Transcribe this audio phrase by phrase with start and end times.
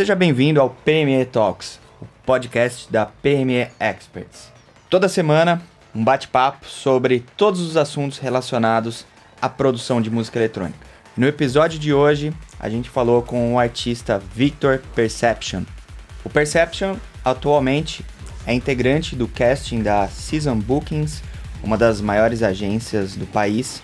[0.00, 4.50] Seja bem-vindo ao PME Talks, o podcast da PME Experts.
[4.88, 5.60] Toda semana,
[5.94, 9.04] um bate-papo sobre todos os assuntos relacionados
[9.42, 10.78] à produção de música eletrônica.
[11.14, 15.64] No episódio de hoje, a gente falou com o artista Victor Perception.
[16.24, 18.02] O Perception atualmente
[18.46, 21.22] é integrante do casting da Season Bookings,
[21.62, 23.82] uma das maiores agências do país,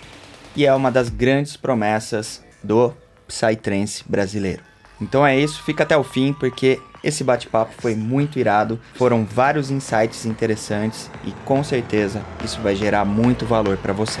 [0.55, 2.91] e é uma das grandes promessas do
[3.27, 4.76] Psytrance brasileiro.
[4.99, 9.69] Então é isso, fica até o fim porque esse bate-papo foi muito irado, foram vários
[9.69, 14.19] insights interessantes e com certeza isso vai gerar muito valor para você.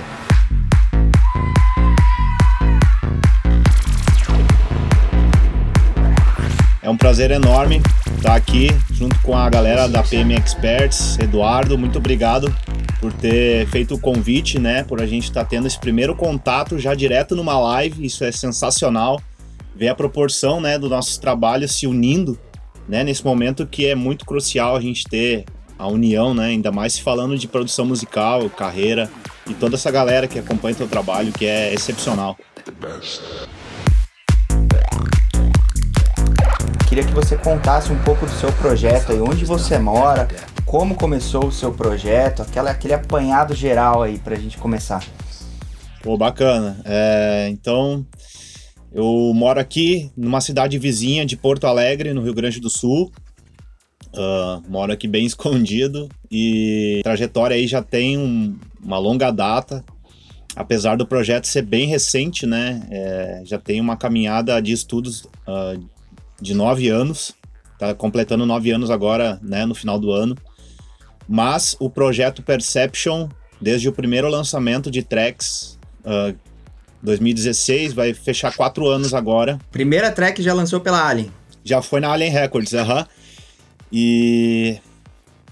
[6.81, 7.81] É um prazer enorme
[8.15, 11.19] estar aqui junto com a galera da PM Experts.
[11.19, 12.55] Eduardo, muito obrigado
[13.01, 14.83] por ter feito o convite, né?
[14.83, 18.05] Por a gente estar tá tendo esse primeiro contato já direto numa live.
[18.05, 19.21] Isso é sensacional.
[19.77, 22.35] Ver a proporção, né, dos nossos trabalhos se unindo,
[22.89, 23.03] né?
[23.03, 25.45] Nesse momento que é muito crucial a gente ter
[25.77, 26.47] a união, né?
[26.47, 29.07] Ainda mais se falando de produção musical, carreira
[29.45, 32.35] e toda essa galera que acompanha o teu trabalho, que é excepcional.
[36.89, 40.27] Queria que você contasse um pouco do seu projeto aí, onde você mora,
[40.65, 45.03] como começou o seu projeto, aquela, aquele apanhado geral aí pra gente começar.
[46.01, 46.79] Pô, bacana.
[46.85, 48.05] É, então,
[48.91, 53.11] eu moro aqui numa cidade vizinha de Porto Alegre, no Rio Grande do Sul.
[54.13, 59.83] Uh, moro aqui bem escondido e a trajetória aí já tem um, uma longa data.
[60.55, 62.81] Apesar do projeto ser bem recente, né?
[62.89, 65.79] É, já tem uma caminhada de estudos uh,
[66.41, 67.35] de nove anos,
[67.77, 70.35] tá completando nove anos agora, né, no final do ano.
[71.27, 73.27] Mas o projeto Perception,
[73.61, 76.35] desde o primeiro lançamento de tracks, uh,
[77.01, 79.59] 2016, vai fechar quatro anos agora.
[79.71, 81.31] Primeira track já lançou pela Alien.
[81.63, 82.99] Já foi na Alien Records, aham.
[82.99, 83.07] Uh -huh.
[83.91, 84.77] E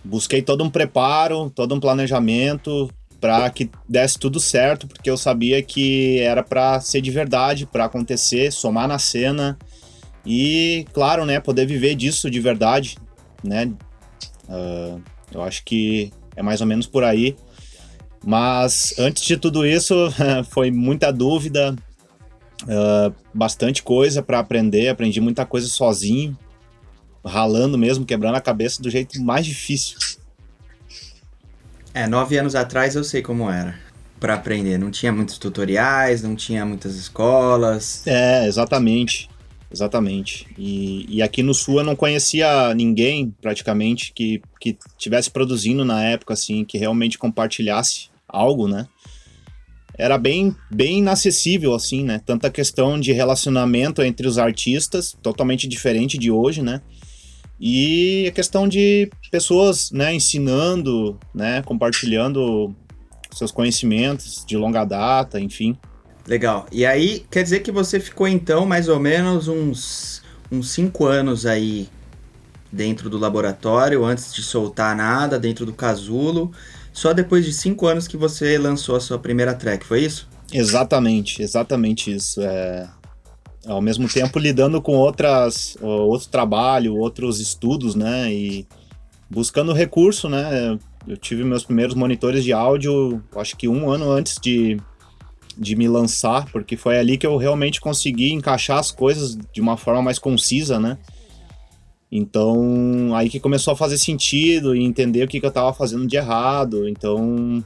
[0.04, 5.62] busquei todo um preparo, todo um planejamento para que desse tudo certo, porque eu sabia
[5.62, 9.58] que era para ser de verdade, para acontecer, somar na cena
[10.26, 12.98] e, claro, né, poder viver disso de verdade,
[13.44, 13.72] né?
[14.48, 17.36] Uh, eu acho que é mais ou menos por aí.
[18.26, 19.94] Mas antes de tudo isso,
[20.50, 21.76] foi muita dúvida,
[22.64, 24.90] uh, bastante coisa para aprender.
[24.90, 26.36] Aprendi muita coisa sozinho,
[27.24, 29.98] ralando mesmo, quebrando a cabeça do jeito mais difícil.
[31.94, 33.86] É, nove anos atrás eu sei como era
[34.20, 34.80] para aprender.
[34.80, 38.06] Não tinha muitos tutoriais, não tinha muitas escolas.
[38.08, 39.30] É, exatamente.
[39.72, 40.48] Exatamente.
[40.58, 46.04] E, e aqui no Sul eu não conhecia ninguém, praticamente, que, que tivesse produzindo na
[46.04, 48.88] época, assim, que realmente compartilhasse algo, né?
[49.98, 52.22] Era bem, bem inacessível, assim, né?
[52.26, 56.82] Tanta questão de relacionamento entre os artistas, totalmente diferente de hoje, né?
[57.60, 62.76] E a questão de pessoas, né, ensinando, né, compartilhando
[63.32, 65.78] seus conhecimentos de longa data, enfim.
[66.28, 66.66] Legal.
[66.72, 71.46] E aí, quer dizer que você ficou então mais ou menos uns, uns cinco anos
[71.46, 71.88] aí
[72.72, 76.52] dentro do laboratório, antes de soltar nada, dentro do casulo.
[76.96, 80.30] Só depois de cinco anos que você lançou a sua primeira track, foi isso?
[80.54, 82.42] Exatamente, exatamente isso.
[82.42, 82.88] É,
[83.68, 88.34] ao mesmo tempo lidando com outras, outro trabalho, outros estudos, né?
[88.34, 88.66] E
[89.30, 90.80] buscando recurso, né?
[91.06, 94.80] Eu tive meus primeiros monitores de áudio, acho que um ano antes de,
[95.58, 99.76] de me lançar, porque foi ali que eu realmente consegui encaixar as coisas de uma
[99.76, 100.98] forma mais concisa, né?
[102.18, 106.08] Então, aí que começou a fazer sentido e entender o que, que eu tava fazendo
[106.08, 106.88] de errado.
[106.88, 107.64] Então,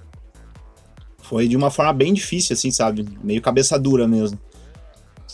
[1.21, 3.05] foi de uma forma bem difícil, assim, sabe?
[3.23, 4.39] Meio cabeça dura mesmo.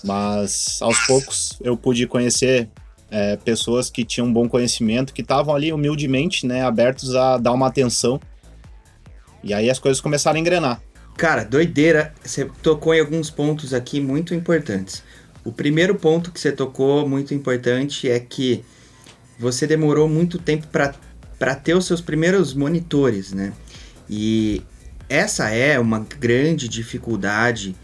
[0.03, 2.69] Mas, aos poucos, eu pude conhecer
[3.09, 7.53] é, pessoas que tinham um bom conhecimento, que estavam ali humildemente, né, abertos a dar
[7.53, 8.19] uma atenção.
[9.41, 10.81] E aí as coisas começaram a engrenar.
[11.15, 12.13] Cara, doideira.
[12.21, 15.01] Você tocou em alguns pontos aqui muito importantes.
[15.45, 18.65] O primeiro ponto que você tocou muito importante é que
[19.37, 23.53] você demorou muito tempo para ter os seus primeiros monitores, né?
[24.09, 24.61] E
[25.09, 27.75] essa é uma grande dificuldade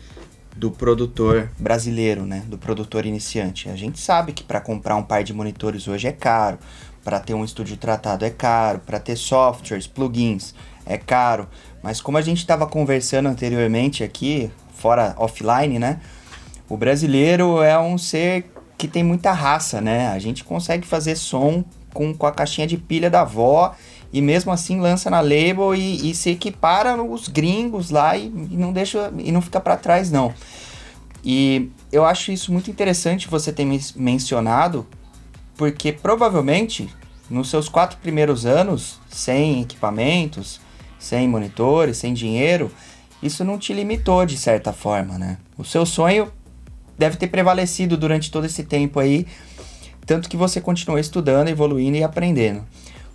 [0.55, 2.43] do produtor brasileiro, né?
[2.47, 3.69] Do produtor iniciante.
[3.69, 6.59] A gente sabe que para comprar um par de monitores hoje é caro,
[7.03, 10.53] para ter um estúdio tratado é caro, para ter softwares, plugins
[10.85, 11.47] é caro.
[11.81, 15.99] Mas como a gente estava conversando anteriormente aqui, fora offline, né?
[16.69, 18.45] O brasileiro é um ser
[18.81, 20.07] que tem muita raça, né?
[20.07, 21.63] A gente consegue fazer som
[21.93, 23.75] com, com a caixinha de pilha da avó
[24.11, 28.57] e mesmo assim lança na label e, e se equipara os gringos lá e, e
[28.57, 30.33] não deixa e não fica para trás não.
[31.23, 34.87] E eu acho isso muito interessante você ter mencionado
[35.55, 36.89] porque provavelmente
[37.29, 40.59] nos seus quatro primeiros anos, sem equipamentos,
[40.97, 42.71] sem monitores, sem dinheiro,
[43.21, 45.37] isso não te limitou de certa forma, né?
[45.55, 46.31] O seu sonho
[47.01, 49.25] deve ter prevalecido durante todo esse tempo aí,
[50.05, 52.63] tanto que você continuou estudando, evoluindo e aprendendo.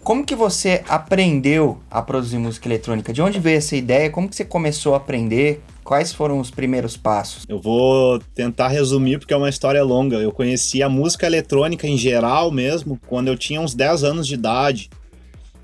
[0.02, 3.12] Como que você aprendeu a produzir música eletrônica?
[3.12, 4.10] De onde veio essa ideia?
[4.10, 5.62] Como que você começou a aprender?
[5.84, 7.44] Quais foram os primeiros passos?
[7.48, 10.16] Eu vou tentar resumir porque é uma história longa.
[10.16, 14.34] Eu conheci a música eletrônica em geral mesmo quando eu tinha uns 10 anos de
[14.34, 14.90] idade.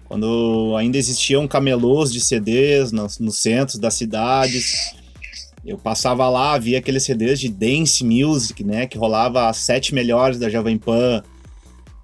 [0.04, 4.94] Quando ainda existiam camelôs de CDs nos, nos centros das cidades.
[5.64, 8.86] Eu passava lá, via aqueles CDs de dance music, né?
[8.86, 11.22] Que rolava as sete melhores da Jovem Pan,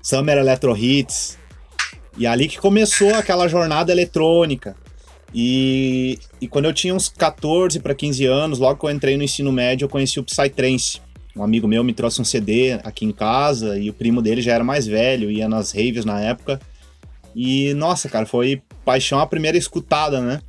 [0.00, 1.36] Summer Electro Hits.
[2.16, 4.76] E ali que começou aquela jornada eletrônica.
[5.34, 9.22] E, e quando eu tinha uns 14 para 15 anos, logo que eu entrei no
[9.22, 11.00] ensino médio, eu conheci o Psytrance.
[11.36, 14.54] Um amigo meu me trouxe um CD aqui em casa e o primo dele já
[14.54, 16.60] era mais velho, ia nas raves na época.
[17.34, 20.40] E nossa, cara, foi paixão a primeira escutada, né?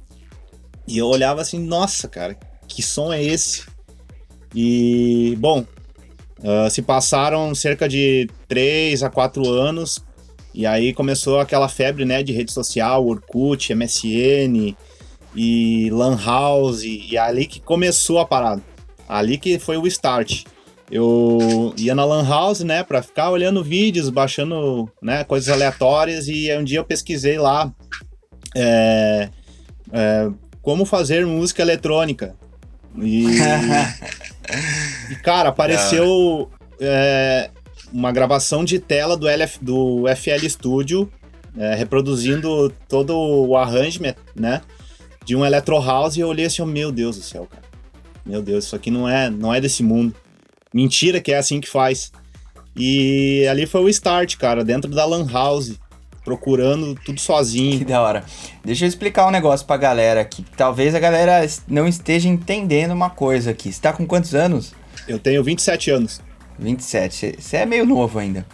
[0.88, 2.36] E eu olhava assim, nossa, cara,
[2.70, 3.66] que som é esse?
[4.56, 5.66] E, bom,
[6.40, 10.02] uh, se passaram cerca de 3 a 4 anos
[10.54, 14.76] e aí começou aquela febre, né, de rede social, Orkut, MSN
[15.36, 18.62] e Lan House, e é ali que começou a parada.
[19.08, 20.44] Ali que foi o start.
[20.92, 26.52] Eu ia na Lan House, né, para ficar olhando vídeos, baixando, né, coisas aleatórias, e
[26.58, 27.72] um dia eu pesquisei lá
[28.56, 29.30] é,
[29.94, 30.30] é,
[30.64, 32.36] como fazer música eletrônica.
[33.02, 33.26] E,
[35.12, 36.50] e cara, apareceu
[36.80, 37.50] é,
[37.92, 41.12] uma gravação de tela do, LF, do FL Studio,
[41.58, 44.62] é, reproduzindo todo o arrangement, né?
[45.26, 47.64] De um Electro House e eu olhei assim, oh, meu Deus do céu, cara.
[48.26, 50.16] Meu Deus, isso aqui não é, não é desse mundo.
[50.74, 52.12] Mentira que é assim que faz.
[52.76, 55.80] E ali foi o start, cara, dentro da Lan House,
[56.24, 57.80] procurando tudo sozinho.
[57.80, 58.24] Que da hora.
[58.64, 60.46] Deixa eu explicar um negócio pra galera aqui.
[60.56, 63.72] Talvez a galera não esteja entendendo uma coisa aqui.
[63.72, 64.74] Você tá com quantos anos?
[65.08, 66.22] Eu tenho 27 anos.
[66.58, 67.38] 27.
[67.40, 68.46] Você é meio novo ainda.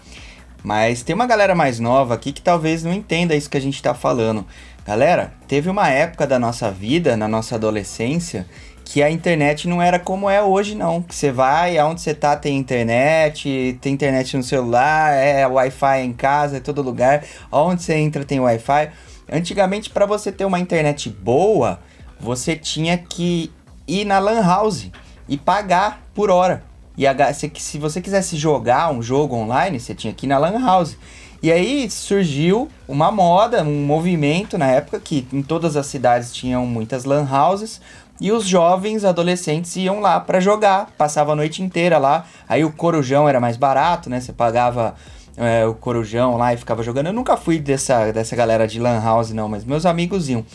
[0.63, 3.81] Mas tem uma galera mais nova aqui que talvez não entenda isso que a gente
[3.81, 4.45] tá falando.
[4.85, 8.47] Galera, teve uma época da nossa vida, na nossa adolescência,
[8.85, 11.01] que a internet não era como é hoje, não.
[11.01, 16.13] Que você vai, aonde você tá tem internet, tem internet no celular, é Wi-Fi em
[16.13, 17.23] casa, em todo lugar.
[17.51, 18.91] Onde você entra tem Wi-Fi.
[19.29, 21.79] Antigamente, para você ter uma internet boa,
[22.19, 23.51] você tinha que
[23.87, 24.91] ir na Lan House
[25.27, 26.63] e pagar por hora.
[26.95, 30.37] E a, se, se você quisesse jogar um jogo online, você tinha que ir na
[30.37, 30.95] Lan House.
[31.41, 36.65] E aí surgiu uma moda, um movimento na época que em todas as cidades tinham
[36.65, 37.79] muitas lan houses
[38.19, 42.25] e os jovens adolescentes iam lá para jogar, passava a noite inteira lá.
[42.47, 44.21] Aí o corujão era mais barato, né?
[44.21, 44.95] Você pagava
[45.35, 47.07] é, o corujão lá e ficava jogando.
[47.07, 50.45] Eu nunca fui dessa, dessa galera de lan house não, mas meus amigos iam.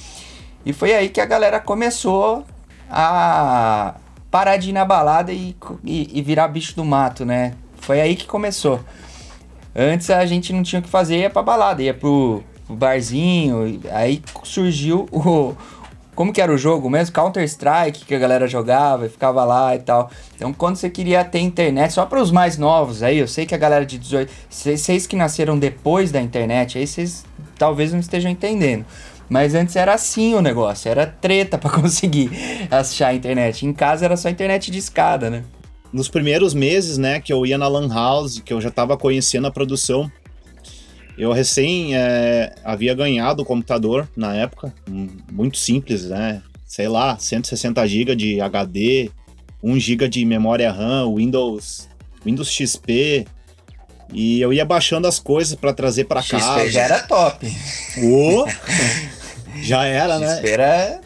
[0.64, 2.44] E foi aí que a galera começou
[2.90, 3.94] a
[4.30, 5.54] parar de ir na balada e,
[5.84, 7.54] e, e virar bicho do mato, né?
[7.76, 8.80] Foi aí que começou.
[9.74, 13.80] Antes a gente não tinha o que fazer, ia pra balada, ia pro, pro barzinho.
[13.92, 15.54] Aí surgiu o.
[16.20, 17.14] Como que era o jogo mesmo?
[17.14, 20.10] Counter-Strike que a galera jogava e ficava lá e tal.
[20.36, 23.54] Então, quando você queria ter internet, só para os mais novos aí, eu sei que
[23.54, 24.30] a galera de 18.
[24.50, 27.24] Vocês que nasceram depois da internet, aí vocês
[27.56, 28.84] talvez não estejam entendendo.
[29.30, 32.30] Mas antes era assim o negócio, era treta para conseguir
[32.70, 33.64] achar a internet.
[33.64, 35.42] Em casa era só internet de escada, né?
[35.90, 39.46] Nos primeiros meses, né, que eu ia na Lan House, que eu já estava conhecendo
[39.46, 40.12] a produção,
[41.16, 44.72] eu recém é, havia ganhado o computador na época,
[45.30, 46.42] muito simples, né?
[46.66, 49.10] Sei lá, 160 GB de HD,
[49.62, 51.88] 1 GB de memória RAM, Windows,
[52.24, 53.26] Windows XP,
[54.12, 56.60] e eu ia baixando as coisas para trazer para casa.
[56.60, 57.46] XP já era top.
[58.02, 58.46] Oh!
[59.62, 60.34] Já era, né?
[60.36, 61.00] Espera.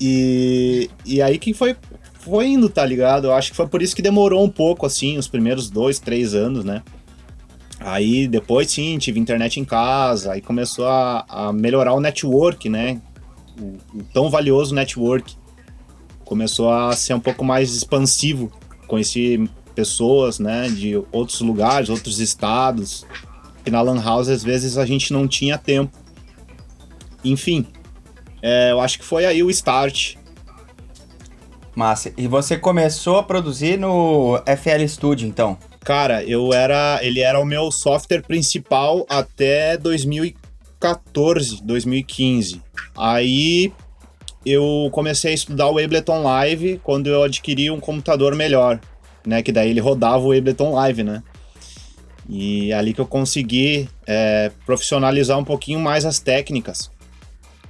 [0.00, 1.76] E, e aí que foi,
[2.18, 3.26] foi indo, tá ligado?
[3.26, 6.34] Eu acho que foi por isso que demorou um pouco, assim, os primeiros dois, três
[6.34, 6.82] anos, né?
[7.80, 13.00] Aí depois sim, tive internet em casa, aí começou a, a melhorar o network, né?
[13.58, 15.34] O, o, tão valioso network.
[16.24, 18.52] Começou a ser um pouco mais expansivo.
[18.86, 23.06] Conheci pessoas, né, de outros lugares, outros estados.
[23.64, 25.96] Que na Lan House às vezes a gente não tinha tempo.
[27.24, 27.66] Enfim,
[28.42, 30.16] é, eu acho que foi aí o start.
[31.74, 32.12] Massa.
[32.16, 35.56] E você começou a produzir no FL Studio, então?
[35.80, 36.98] Cara, eu era.
[37.02, 42.62] Ele era o meu software principal até 2014, 2015.
[42.96, 43.72] Aí
[44.44, 48.80] eu comecei a estudar o Ableton Live quando eu adquiri um computador melhor,
[49.26, 49.42] né?
[49.42, 51.22] Que daí ele rodava o Ableton Live, né?
[52.28, 56.90] E é ali que eu consegui é, profissionalizar um pouquinho mais as técnicas.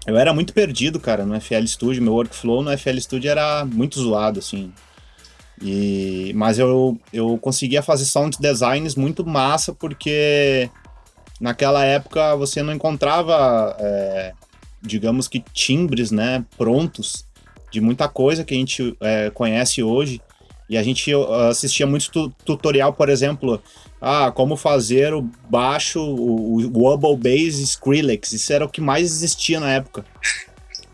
[0.07, 2.03] Eu era muito perdido, cara, no FL Studio.
[2.03, 4.73] Meu workflow no FL Studio era muito zoado, assim.
[5.63, 10.71] E, mas eu, eu conseguia fazer sound designs muito massa porque
[11.41, 14.33] naquela época você não encontrava, é,
[14.81, 17.27] digamos que, timbres né, prontos
[17.71, 20.21] de muita coisa que a gente é, conhece hoje.
[20.69, 21.11] E a gente
[21.51, 23.61] assistia muito tu tutorial, por exemplo,
[24.01, 28.33] ah, como fazer o baixo, o, o Wobble Bass Skrillex.
[28.33, 30.05] Isso era o que mais existia na época.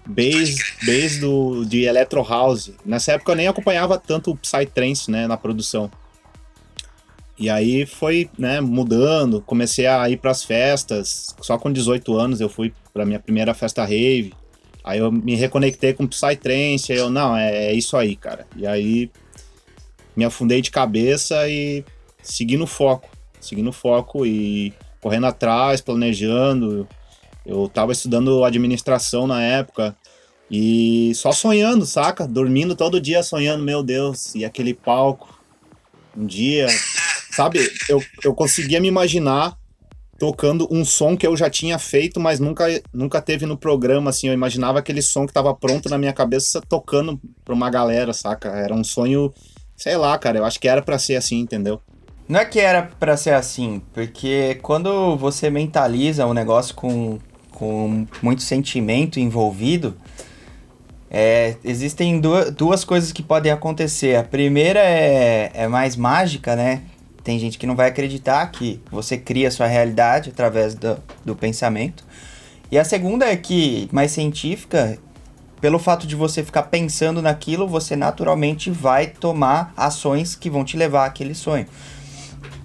[0.07, 2.73] Bass, bass do, de Electro House.
[2.85, 5.91] Nessa época eu nem acompanhava tanto o Psytrance, né, na produção.
[7.39, 11.35] E aí foi, né, mudando, comecei a ir para as festas.
[11.41, 14.33] Só com 18 anos eu fui para minha primeira festa rave.
[14.83, 18.47] Aí eu me reconectei com Psytrance, aí eu, não, é, é isso aí, cara.
[18.57, 19.11] E aí
[20.17, 21.85] me afundei de cabeça e
[22.23, 23.09] segui no foco,
[23.41, 26.89] segui no foco e correndo atrás, planejando.
[27.47, 29.97] Eu tava estudando administração na época
[30.51, 32.27] e só sonhando, saca?
[32.27, 35.35] Dormindo todo dia sonhando, meu Deus, e aquele palco.
[36.17, 36.67] Um dia,
[37.31, 37.61] sabe?
[37.89, 39.57] Eu, eu conseguia me imaginar
[40.19, 44.29] tocando um som que eu já tinha feito, mas nunca, nunca teve no programa, assim.
[44.29, 48.49] Eu imaginava aquele som que tava pronto na minha cabeça tocando pra uma galera, saca?
[48.49, 49.33] Era um sonho
[49.77, 51.81] Sei lá, cara, eu acho que era para ser assim, entendeu?
[52.27, 57.19] Não é que era para ser assim, porque quando você mentaliza um negócio com,
[57.57, 59.97] com muito sentimento envolvido,
[61.11, 64.15] é, existem duas, coisas que podem acontecer.
[64.15, 66.83] A primeira é, é mais mágica, né?
[67.25, 72.05] Tem gente que não vai acreditar que você cria sua realidade através do, do pensamento.
[72.71, 74.99] E a segunda é que, mais científica,
[75.59, 80.77] pelo fato de você ficar pensando naquilo, você naturalmente vai tomar ações que vão te
[80.77, 81.67] levar àquele sonho.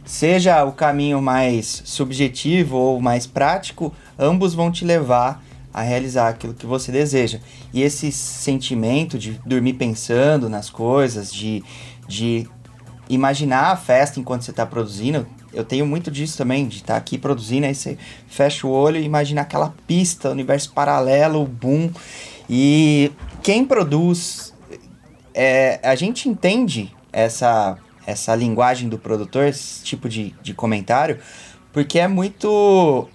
[0.04, 6.54] Seja o caminho mais subjetivo ou mais prático, ambos vão te levar a realizar aquilo
[6.54, 7.40] que você deseja.
[7.74, 11.64] E esse sentimento de dormir pensando nas coisas, de,
[12.08, 12.48] de
[13.10, 17.00] imaginar a festa enquanto você está produzindo, eu tenho muito disso também, de estar tá
[17.00, 17.98] aqui produzindo, aí você
[18.28, 21.90] fecha o olho e imagina aquela pista, universo paralelo, boom,
[22.50, 23.12] e
[23.42, 24.54] quem produz,
[25.34, 31.20] é, a gente entende essa, essa linguagem do produtor, esse tipo de, de comentário,
[31.74, 33.08] porque é muito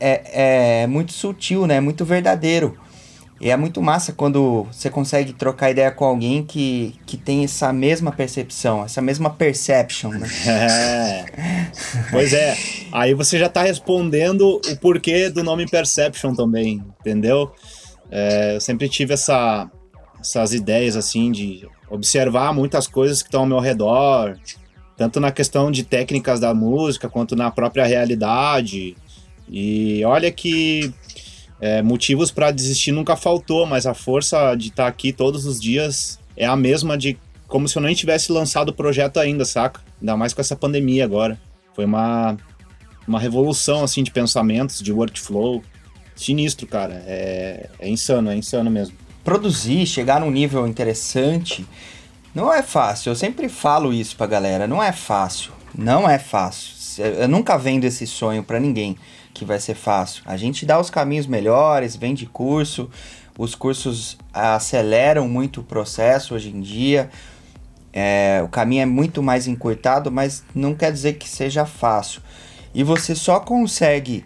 [0.00, 1.80] é, é muito sutil, né?
[1.80, 2.78] Muito verdadeiro.
[3.40, 7.72] E é muito massa quando você consegue trocar ideia com alguém que, que tem essa
[7.72, 10.28] mesma percepção, essa mesma perception, né?
[10.48, 11.24] É.
[12.10, 12.56] Pois é.
[12.90, 17.52] Aí você já está respondendo o porquê do nome Perception também, entendeu?
[18.10, 19.70] É, eu sempre tive essa,
[20.20, 24.36] essas ideias assim de observar muitas coisas que estão ao meu redor,
[24.96, 28.96] tanto na questão de técnicas da música quanto na própria realidade.
[29.50, 30.92] E olha que
[31.60, 35.60] é, motivos para desistir nunca faltou, mas a força de estar tá aqui todos os
[35.60, 39.80] dias é a mesma de como se eu nem tivesse lançado o projeto ainda, saca?
[40.00, 41.40] Ainda mais com essa pandemia agora.
[41.74, 42.36] Foi uma,
[43.06, 45.62] uma revolução assim de pensamentos, de workflow
[46.14, 47.02] sinistro, cara.
[47.06, 48.94] É, é insano, é insano mesmo.
[49.24, 51.66] Produzir, chegar num nível interessante,
[52.34, 53.10] não é fácil.
[53.10, 54.66] Eu sempre falo isso pra galera.
[54.66, 55.52] Não é fácil.
[55.76, 57.04] Não é fácil.
[57.04, 58.96] Eu nunca vendo esse sonho para ninguém
[59.38, 60.22] que vai ser fácil.
[60.26, 62.90] A gente dá os caminhos melhores, vende curso.
[63.38, 67.08] Os cursos aceleram muito o processo hoje em dia.
[67.92, 72.20] É, o caminho é muito mais encurtado, mas não quer dizer que seja fácil.
[72.74, 74.24] E você só consegue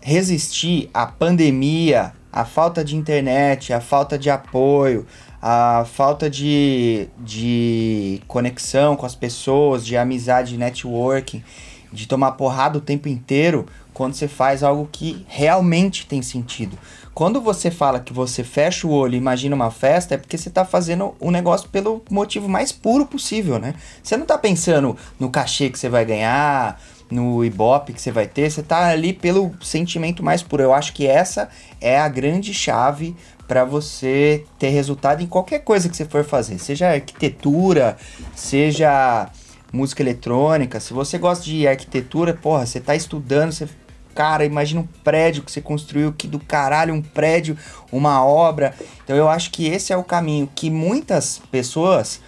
[0.00, 5.06] resistir à pandemia, à falta de internet, à falta de apoio,
[5.42, 11.44] à falta de, de conexão com as pessoas, de amizade, de networking,
[11.92, 16.78] de tomar porrada o tempo inteiro quando você faz algo que realmente tem sentido.
[17.12, 20.48] Quando você fala que você fecha o olho e imagina uma festa, é porque você
[20.48, 23.74] está fazendo o negócio pelo motivo mais puro possível, né?
[24.00, 26.80] Você não está pensando no cachê que você vai ganhar,
[27.10, 30.62] no Ibope que você vai ter, você tá ali pelo sentimento mais puro.
[30.62, 31.48] Eu acho que essa
[31.80, 33.16] é a grande chave
[33.48, 37.96] para você ter resultado em qualquer coisa que você for fazer, seja arquitetura,
[38.36, 39.28] seja
[39.72, 40.80] música eletrônica.
[40.80, 43.68] Se você gosta de arquitetura, porra, você tá estudando, você
[44.14, 47.56] cara, imagina um prédio que você construiu, que do caralho, um prédio,
[47.92, 48.74] uma obra.
[49.04, 52.20] Então eu acho que esse é o caminho que muitas pessoas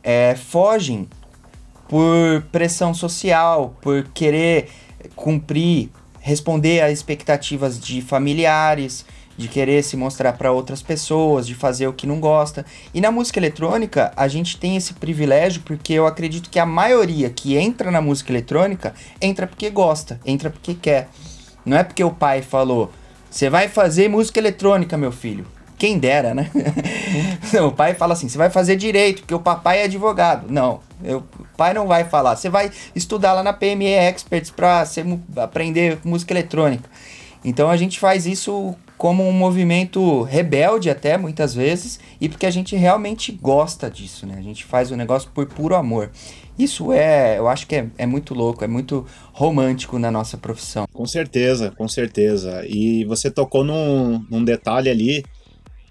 [0.00, 1.08] é, fogem
[1.88, 4.68] por pressão social, por querer
[5.16, 9.04] cumprir, responder a expectativas de familiares,
[9.36, 12.64] de querer se mostrar para outras pessoas, de fazer o que não gosta.
[12.92, 17.30] E na música eletrônica, a gente tem esse privilégio porque eu acredito que a maioria
[17.30, 21.08] que entra na música eletrônica entra porque gosta, entra porque quer.
[21.64, 22.92] Não é porque o pai falou:
[23.30, 25.46] "Você vai fazer música eletrônica, meu filho".
[25.76, 26.50] Quem dera, né?
[27.66, 30.46] o pai fala assim: "Você vai fazer direito, porque o papai é advogado".
[30.48, 32.36] Não, eu, o pai não vai falar.
[32.36, 34.84] Você vai estudar lá na PME Experts para
[35.36, 36.88] aprender música eletrônica.
[37.44, 42.50] Então a gente faz isso como um movimento rebelde até muitas vezes e porque a
[42.50, 44.36] gente realmente gosta disso, né?
[44.38, 46.10] A gente faz o negócio por puro amor.
[46.58, 50.86] Isso é, eu acho que é, é muito louco, é muito romântico na nossa profissão.
[50.92, 52.64] Com certeza, com certeza.
[52.68, 55.24] E você tocou num, num detalhe ali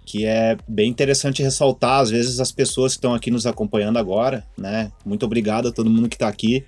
[0.05, 4.45] que é bem interessante ressaltar, às vezes, as pessoas que estão aqui nos acompanhando agora,
[4.57, 4.91] né?
[5.05, 6.65] Muito obrigado a todo mundo que está aqui.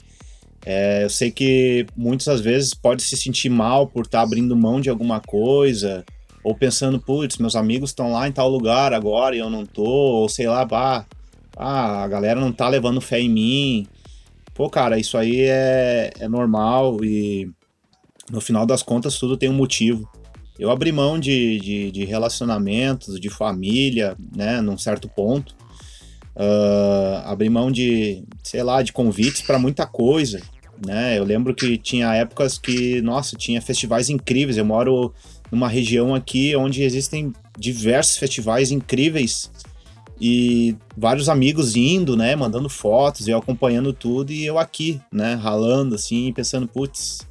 [0.65, 4.81] É, eu sei que muitas vezes pode se sentir mal por estar tá abrindo mão
[4.81, 6.03] de alguma coisa,
[6.45, 9.83] ou pensando, putz, meus amigos estão lá em tal lugar agora e eu não tô,
[9.83, 11.03] ou sei lá, bah,
[11.57, 13.87] ah, a galera não tá levando fé em mim.
[14.53, 17.49] Pô, cara, isso aí é, é normal e
[18.31, 20.07] no final das contas tudo tem um motivo.
[20.59, 25.55] Eu abri mão de, de, de relacionamentos, de família, né, num certo ponto.
[26.35, 30.39] Uh, abri mão de, sei lá, de convites para muita coisa,
[30.85, 31.17] né?
[31.17, 34.57] Eu lembro que tinha épocas que, nossa, tinha festivais incríveis.
[34.57, 35.11] Eu moro
[35.51, 39.51] numa região aqui onde existem diversos festivais incríveis
[40.19, 45.95] e vários amigos indo, né, mandando fotos, eu acompanhando tudo e eu aqui, né, ralando
[45.95, 47.27] assim, pensando, putz,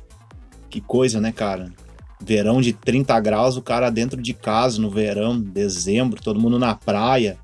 [0.68, 1.72] que coisa, né, cara?
[2.20, 6.74] Verão de 30 graus, o cara dentro de casa no verão, dezembro, todo mundo na
[6.74, 7.38] praia.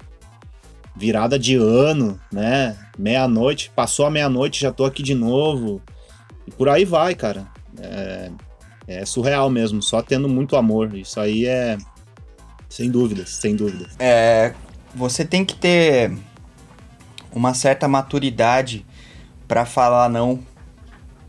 [0.96, 2.76] Virada de ano, né?
[2.98, 5.80] Meia-noite, passou a meia-noite, já tô aqui de novo.
[6.46, 7.46] E por aí vai, cara.
[7.78, 8.30] É,
[8.90, 10.96] é surreal mesmo, só tendo muito amor.
[10.96, 11.78] Isso aí é.
[12.68, 13.92] Sem dúvidas, sem dúvidas.
[13.98, 14.52] É.
[14.94, 16.12] Você tem que ter
[17.32, 18.84] uma certa maturidade
[19.46, 20.40] para falar não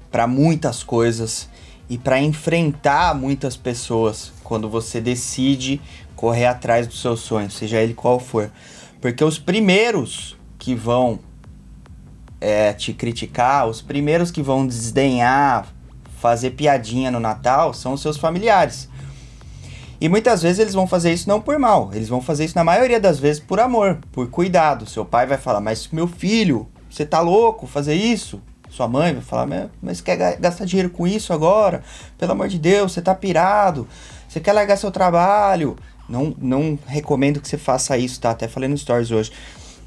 [0.10, 1.48] para muitas coisas
[1.88, 5.80] e para enfrentar muitas pessoas quando você decide
[6.15, 8.52] correr atrás dos seus sonhos, seja ele qual for.
[9.00, 11.19] Porque os primeiros que vão
[12.39, 15.67] é, te criticar, os primeiros que vão desdenhar,
[16.21, 18.88] fazer piadinha no Natal são os seus familiares.
[19.99, 22.63] E muitas vezes eles vão fazer isso não por mal, eles vão fazer isso na
[22.63, 24.86] maioria das vezes por amor, por cuidado.
[24.86, 28.39] Seu pai vai falar, mas meu filho, você tá louco fazer isso?
[28.69, 31.84] Sua mãe vai falar, mas quer gastar dinheiro com isso agora?
[32.17, 33.88] Pelo amor de Deus, você tá pirado,
[34.29, 35.75] você quer largar seu trabalho.
[36.07, 38.31] Não, não recomendo que você faça isso, tá?
[38.31, 39.31] Até falei no Stories hoje.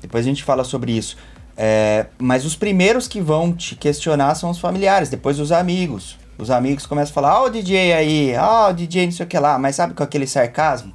[0.03, 1.17] Depois a gente fala sobre isso.
[1.57, 6.19] É, mas os primeiros que vão te questionar são os familiares, depois os amigos.
[6.37, 9.13] Os amigos começam a falar, ó, oh, o DJ aí, ó, oh, o DJ não
[9.13, 10.93] sei o que lá, mas sabe com aquele sarcasmo?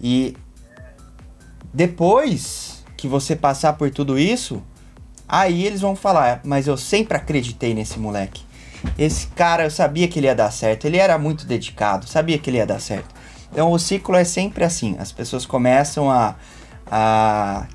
[0.00, 0.36] E
[1.72, 4.62] depois que você passar por tudo isso,
[5.28, 8.42] aí eles vão falar, mas eu sempre acreditei nesse moleque.
[8.98, 12.50] Esse cara, eu sabia que ele ia dar certo, ele era muito dedicado, sabia que
[12.50, 13.14] ele ia dar certo.
[13.50, 16.34] Então o ciclo é sempre assim, as pessoas começam a,
[16.90, 17.66] a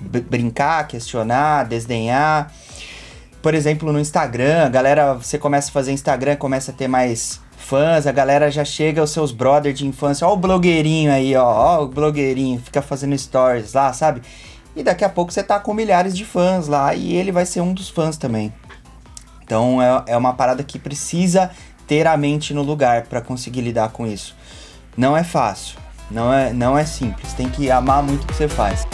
[0.00, 2.52] brincar, questionar, desdenhar
[3.42, 7.40] por exemplo, no Instagram, a galera, você começa a fazer Instagram, começa a ter mais
[7.56, 11.44] fãs, a galera já chega, os seus brothers de infância, ó o blogueirinho aí, ó,
[11.44, 14.22] ó o blogueirinho, fica fazendo stories lá, sabe?
[14.76, 17.60] E daqui a pouco você tá com milhares de fãs lá e ele vai ser
[17.60, 18.52] um dos fãs também.
[19.44, 21.50] Então é, é uma parada que precisa
[21.86, 24.36] ter a mente no lugar para conseguir lidar com isso.
[24.96, 25.78] Não é fácil,
[26.10, 28.86] não é, não é simples, tem que amar muito o que você faz.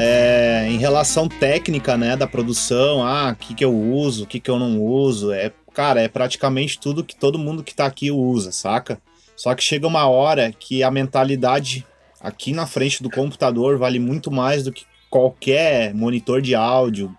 [0.00, 4.38] É, em relação técnica, né, da produção, ah, o que, que eu uso, o que,
[4.38, 8.08] que eu não uso, é, cara, é praticamente tudo que todo mundo que tá aqui
[8.08, 9.02] usa, saca?
[9.36, 11.84] Só que chega uma hora que a mentalidade
[12.20, 17.12] aqui na frente do computador vale muito mais do que qualquer monitor de áudio,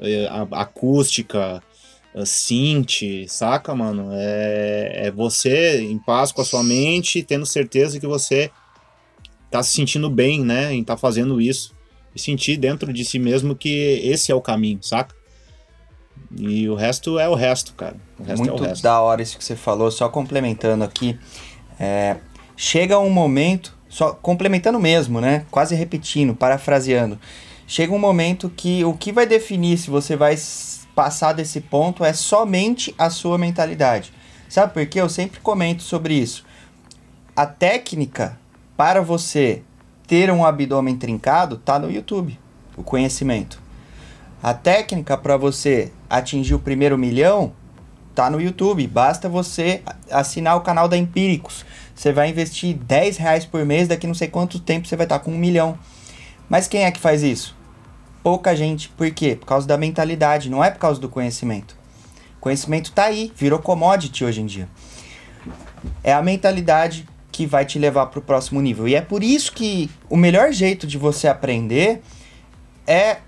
[0.00, 1.62] é, acústica,
[2.24, 4.08] synth, saca, mano?
[4.12, 8.50] É, é você em paz com a sua mente, tendo certeza que você
[9.48, 11.75] tá se sentindo bem, né, em tá fazendo isso
[12.16, 15.14] e sentir dentro de si mesmo que esse é o caminho, saca?
[16.34, 17.96] E o resto é o resto, cara.
[18.18, 18.82] O resto Muito é o resto.
[18.82, 21.18] da hora isso que você falou, só complementando aqui.
[21.78, 22.16] É,
[22.56, 25.44] chega um momento, só complementando mesmo, né?
[25.50, 27.20] Quase repetindo, parafraseando.
[27.66, 30.36] Chega um momento que o que vai definir se você vai
[30.94, 34.10] passar desse ponto é somente a sua mentalidade.
[34.48, 35.00] Sabe por quê?
[35.00, 36.44] Eu sempre comento sobre isso.
[37.34, 38.38] A técnica
[38.74, 39.62] para você
[40.06, 42.38] ter um abdômen trincado tá no YouTube,
[42.76, 43.60] o conhecimento.
[44.42, 47.52] A técnica para você atingir o primeiro milhão
[48.14, 48.86] tá no YouTube.
[48.86, 51.64] Basta você assinar o canal da Empíricos.
[51.94, 55.18] Você vai investir 10 reais por mês, daqui não sei quanto tempo você vai estar
[55.18, 55.78] tá com um milhão.
[56.48, 57.56] Mas quem é que faz isso?
[58.22, 58.88] Pouca gente.
[58.90, 59.36] Por quê?
[59.36, 61.76] Por causa da mentalidade, não é por causa do conhecimento.
[62.40, 64.68] Conhecimento tá aí, virou commodity hoje em dia.
[66.02, 68.88] É a mentalidade que vai te levar para o próximo nível.
[68.88, 72.00] E é por isso que o melhor jeito de você aprender
[72.86, 73.18] é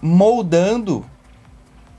[0.00, 1.04] moldando,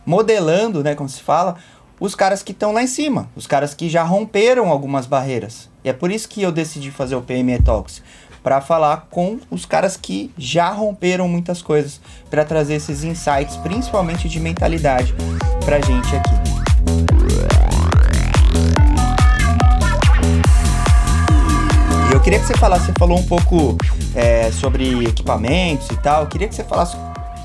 [0.05, 1.57] modelando, né, como se fala,
[1.99, 5.69] os caras que estão lá em cima, os caras que já romperam algumas barreiras.
[5.83, 8.01] E é por isso que eu decidi fazer o PME Talks,
[8.41, 14.29] para falar com os caras que já romperam muitas coisas, para trazer esses insights, principalmente
[14.29, 15.13] de mentalidade,
[15.65, 17.24] pra gente aqui.
[22.25, 23.77] Queria que você falasse, você falou um pouco
[24.15, 26.97] é, sobre equipamentos e tal, eu queria que você falasse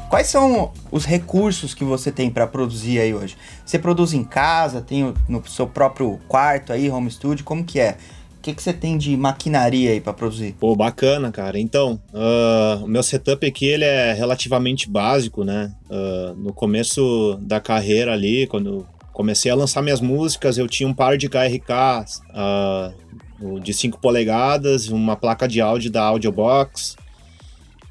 [0.08, 3.36] Quais são os recursos que você tem para produzir aí hoje?
[3.64, 7.96] Você produz em casa, tem no seu próprio quarto aí, home studio, como que é?
[8.38, 10.56] O que, que você tem de maquinaria aí para produzir?
[10.58, 11.60] Pô, bacana, cara.
[11.60, 15.72] Então, uh, o meu setup aqui ele é relativamente básico, né?
[15.88, 20.94] Uh, no começo da carreira ali, quando comecei a lançar minhas músicas, eu tinha um
[20.94, 23.19] par de KRK uh,
[23.62, 26.96] de 5 polegadas, uma placa de áudio da Audiobox.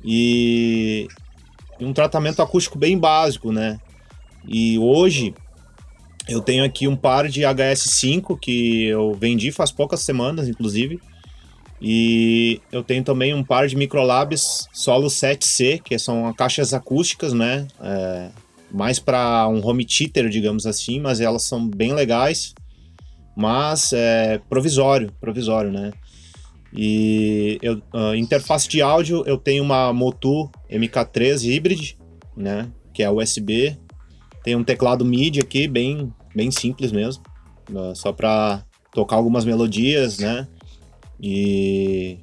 [0.04, 1.08] E
[1.80, 3.80] e um tratamento acústico bem básico, né?
[4.46, 5.34] E hoje
[6.28, 11.00] eu tenho aqui um par de HS5 que eu vendi faz poucas semanas, inclusive.
[11.82, 17.66] E eu tenho também um par de Microlabs Solo 7C, que são caixas acústicas, né?
[17.82, 18.30] É,
[18.70, 22.54] mais para um home theater, digamos assim, mas elas são bem legais.
[23.40, 25.94] Mas é provisório, provisório, né?
[26.76, 31.96] E eu, uh, interface de áudio, eu tenho uma Motu MK3 Hybrid,
[32.36, 32.70] né?
[32.94, 33.78] Que é USB.
[34.44, 37.24] Tem um teclado MIDI aqui, bem, bem simples mesmo.
[37.72, 38.62] Uh, só para
[38.94, 40.46] tocar algumas melodias, né?
[41.18, 42.18] E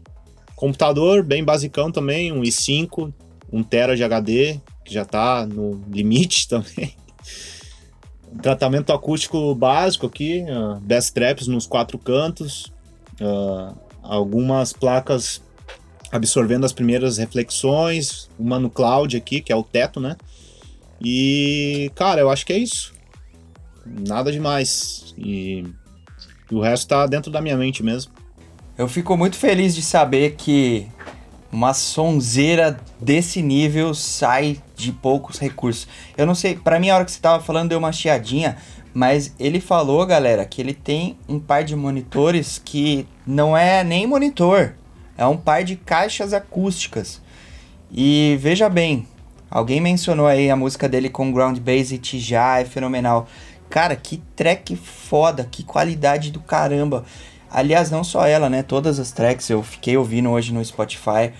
[0.54, 3.10] computador bem basicão também, um i5,
[3.50, 6.94] 1 tera de HD, que já tá no limite também.
[8.42, 12.72] Tratamento acústico básico aqui, uh, bass traps nos quatro cantos,
[13.20, 15.42] uh, algumas placas
[16.12, 20.16] absorvendo as primeiras reflexões, uma no cloud aqui, que é o teto, né?
[21.02, 22.94] E, cara, eu acho que é isso.
[23.84, 25.14] Nada demais.
[25.18, 25.64] E,
[26.50, 28.12] e o resto tá dentro da minha mente mesmo.
[28.78, 30.86] Eu fico muito feliz de saber que
[31.50, 35.88] uma sonzeira desse nível sai de poucos recursos.
[36.16, 38.56] Eu não sei, para mim a hora que você tava falando deu uma chiadinha,
[38.92, 44.06] mas ele falou, galera, que ele tem um par de monitores que não é nem
[44.06, 44.74] monitor,
[45.16, 47.20] é um par de caixas acústicas.
[47.90, 49.06] E veja bem,
[49.50, 53.26] alguém mencionou aí a música dele com Ground Bass e Tijá, é fenomenal.
[53.68, 57.04] Cara, que track foda, que qualidade do caramba.
[57.50, 58.62] Aliás, não só ela, né?
[58.62, 61.32] Todas as tracks eu fiquei ouvindo hoje no Spotify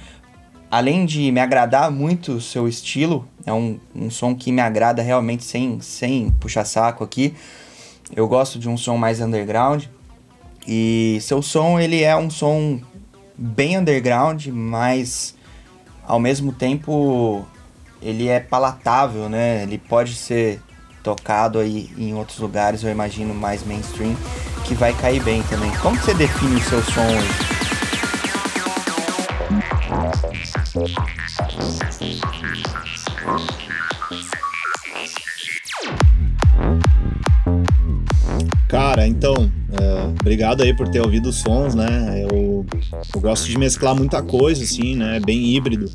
[0.70, 5.02] além de me agradar muito o seu estilo, é um, um som que me agrada
[5.02, 7.35] realmente sem, sem puxar saco aqui.
[8.14, 9.85] Eu gosto de um som mais underground.
[10.66, 12.81] E seu som, ele é um som
[13.37, 15.35] bem underground, mas
[16.07, 17.46] ao mesmo tempo
[18.02, 19.62] ele é palatável, né?
[19.62, 20.61] Ele pode ser
[21.02, 24.16] tocado aí em outros lugares, eu imagino mais mainstream,
[24.64, 25.70] que vai cair bem também.
[25.76, 27.56] Como você define o seu som hoje?
[38.69, 42.25] Cara, então, é, obrigado aí por ter ouvido os sons, né?
[42.25, 42.67] Eu,
[43.15, 45.19] eu gosto de mesclar muita coisa, assim, né?
[45.21, 45.87] Bem híbrido.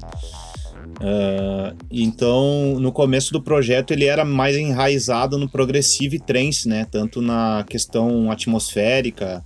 [1.01, 6.85] Uh, então, no começo do projeto, ele era mais enraizado no progressive trance, né?
[6.89, 9.43] Tanto na questão atmosférica,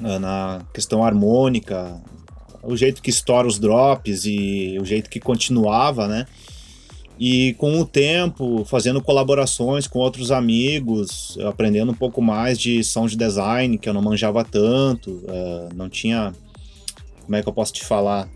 [0.00, 2.00] uh, na questão harmônica,
[2.62, 6.26] o jeito que estoura os drops e o jeito que continuava, né?
[7.18, 13.16] E com o tempo, fazendo colaborações com outros amigos, aprendendo um pouco mais de sound
[13.16, 16.32] design, que eu não manjava tanto, uh, não tinha.
[17.24, 18.28] Como é que eu posso te falar?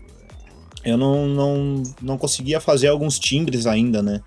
[0.83, 4.21] Eu não, não, não conseguia fazer alguns timbres ainda, né?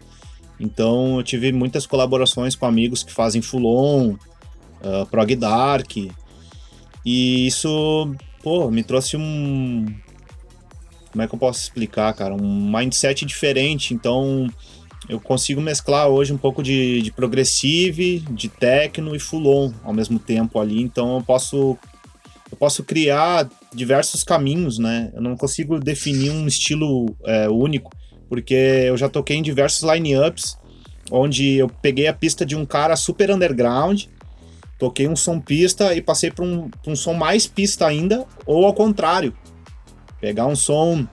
[0.59, 4.15] Então eu tive muitas colaborações com amigos que fazem Fulon,
[4.81, 5.99] uh, Prog Dark,
[7.05, 8.15] e isso
[8.47, 9.87] pô, me trouxe um.
[11.11, 12.33] Como é que eu posso explicar, cara?
[12.33, 13.93] Um mindset diferente.
[13.93, 14.47] Então,
[15.09, 20.21] eu consigo mesclar hoje um pouco de, de progressive, de techno e full-on ao mesmo
[20.21, 20.81] tempo ali.
[20.81, 21.77] Então, eu posso,
[22.49, 25.11] eu posso criar diversos caminhos, né?
[25.13, 27.91] Eu não consigo definir um estilo é, único,
[28.29, 30.57] porque eu já toquei em diversos line-ups
[31.11, 34.05] onde eu peguei a pista de um cara super underground,
[34.79, 38.75] toquei um som pista e passei para um, um som mais pista ainda, ou ao
[38.75, 39.35] contrário,
[40.21, 41.07] pegar um som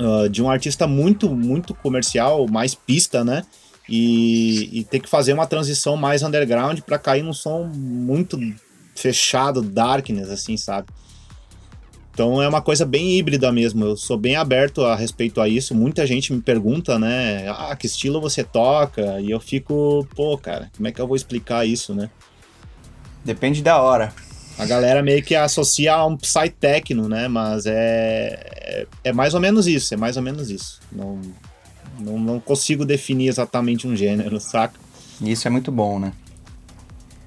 [0.00, 3.44] uh, de um artista muito, muito comercial, mais pista, né?
[3.88, 8.38] E, e ter que fazer uma transição mais underground para cair num som muito
[8.94, 10.88] fechado, darkness, assim, sabe?
[12.12, 13.84] Então é uma coisa bem híbrida mesmo.
[13.84, 15.74] Eu sou bem aberto a respeito a isso.
[15.74, 17.46] Muita gente me pergunta, né?
[17.50, 19.20] Ah, que estilo você toca?
[19.20, 22.10] E eu fico, pô, cara, como é que eu vou explicar isso, né?
[23.26, 24.12] Depende da hora.
[24.56, 27.26] A galera meio que associa a um psy-techno, né?
[27.26, 30.80] Mas é, é, é mais ou menos isso, é mais ou menos isso.
[30.92, 31.20] Não,
[31.98, 34.78] não, não consigo definir exatamente um gênero, saca?
[35.20, 36.12] Isso é muito bom, né?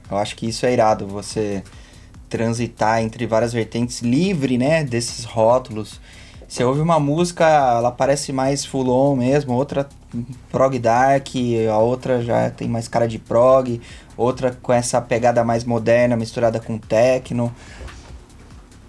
[0.10, 1.62] Eu acho que isso é irado, você
[2.30, 6.00] transitar entre várias vertentes livre, né, desses rótulos.
[6.48, 9.88] Você ouve uma música, ela parece mais full on mesmo, outra
[10.52, 11.28] prog dark,
[11.72, 13.80] a outra já tem mais cara de prog,
[14.20, 17.54] outra com essa pegada mais moderna misturada com techno.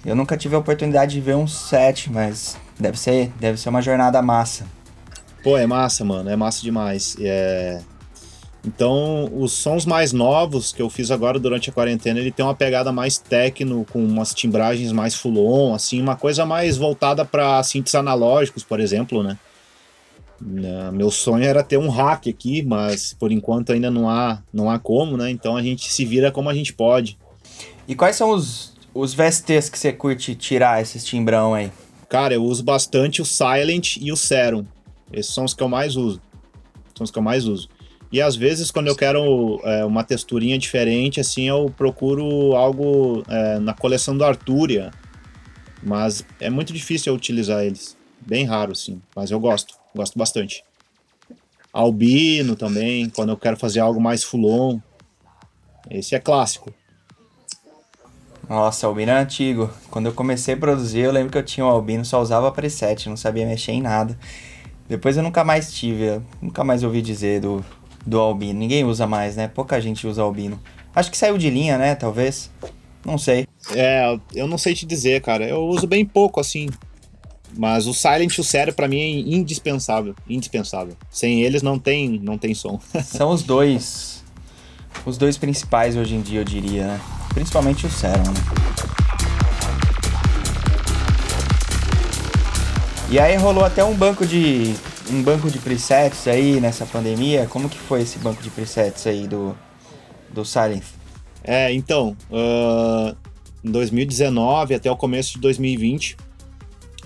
[0.05, 3.81] Eu nunca tive a oportunidade de ver um set, mas deve ser, deve ser uma
[3.81, 4.67] jornada massa.
[5.43, 7.17] Pô, é massa, mano, é massa demais.
[7.21, 7.81] É...
[8.65, 12.55] Então, os sons mais novos que eu fiz agora durante a quarentena, ele tem uma
[12.55, 17.95] pegada mais techno, com umas timbragens mais full-on, assim, uma coisa mais voltada para synths
[17.95, 19.39] analógicos, por exemplo, né?
[20.41, 20.91] Né?
[20.93, 24.79] Meu sonho era ter um hack aqui, mas por enquanto ainda não há, não há
[24.79, 25.31] como, né?
[25.31, 27.19] Então a gente se vira como a gente pode.
[27.87, 31.71] E quais são os, os VSTs que você curte tirar esses timbrão aí?
[32.09, 34.65] Cara, eu uso bastante o Silent e o Serum.
[35.13, 36.21] Esses são os que eu mais uso.
[36.97, 37.69] São os que eu mais uso.
[38.13, 43.61] E às vezes, quando eu quero é, uma texturinha diferente, assim, eu procuro algo é,
[43.61, 44.91] na coleção do Arturia.
[45.83, 47.97] Mas é muito difícil eu utilizar eles.
[48.21, 49.01] Bem raro, assim.
[49.15, 49.80] Mas eu gosto.
[49.95, 50.65] Gosto bastante.
[51.73, 54.79] Albino também, quando eu quero fazer algo mais fulon.
[55.91, 56.73] Esse é clássico.
[58.49, 59.71] Nossa, Albino é antigo.
[59.91, 63.09] Quando eu comecei a produzir, eu lembro que eu tinha um Albino, só usava preset,
[63.09, 64.19] não sabia mexer em nada.
[64.91, 67.65] Depois eu nunca mais tive, nunca mais ouvi dizer do,
[68.05, 68.59] do albino.
[68.59, 69.47] Ninguém usa mais, né?
[69.47, 70.61] Pouca gente usa albino.
[70.93, 71.95] Acho que saiu de linha, né?
[71.95, 72.51] Talvez.
[73.05, 73.47] Não sei.
[73.73, 75.49] É, eu não sei te dizer, cara.
[75.49, 76.69] Eu uso bem pouco, assim.
[77.57, 80.15] Mas o Silent e o Sério, para mim, é indispensável.
[80.29, 80.97] Indispensável.
[81.11, 82.81] Sem eles não tem, não tem som.
[83.05, 84.23] São os dois.
[85.05, 87.01] Os dois principais hoje em dia, eu diria, né?
[87.35, 88.35] Principalmente o Sério, né?
[93.11, 94.73] E aí rolou até um banco de
[95.11, 97.47] um banco de presets aí nessa pandemia.
[97.47, 99.57] Como que foi esse banco de presets aí do,
[100.33, 100.85] do Silent?
[101.43, 103.17] É, então, uh,
[103.65, 106.17] em 2019 até o começo de 2020,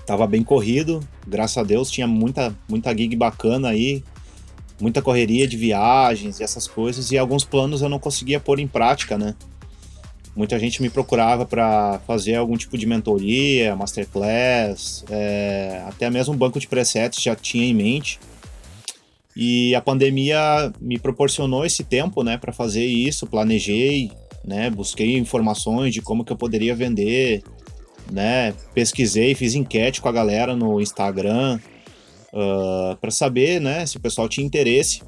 [0.07, 4.03] tava bem corrido, graças a Deus, tinha muita, muita gig bacana aí,
[4.81, 8.67] muita correria de viagens e essas coisas, e alguns planos eu não conseguia pôr em
[8.67, 9.35] prática, né?
[10.37, 16.59] Muita gente me procurava para fazer algum tipo de mentoria, masterclass, é, até mesmo banco
[16.59, 18.19] de presets já tinha em mente.
[19.37, 23.29] E a pandemia me proporcionou esse tempo, né, para fazer isso.
[23.29, 24.11] Planejei,
[24.45, 27.43] né, busquei informações de como que eu poderia vender,
[28.11, 31.59] né, pesquisei, fiz enquete com a galera no Instagram
[32.33, 35.03] uh, ah, para saber, né, se o pessoal tinha interesse.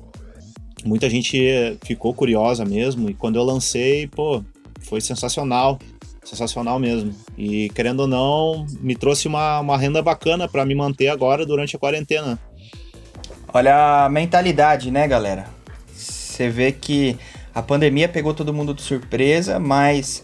[0.85, 4.44] Muita gente ficou curiosa mesmo e quando eu lancei, pô,
[4.80, 5.78] foi sensacional,
[6.24, 7.12] sensacional mesmo.
[7.37, 11.74] E querendo ou não, me trouxe uma, uma renda bacana para me manter agora durante
[11.74, 12.38] a quarentena.
[13.52, 15.48] Olha a mentalidade, né, galera?
[15.92, 17.16] Você vê que
[17.54, 20.22] a pandemia pegou todo mundo de surpresa, mas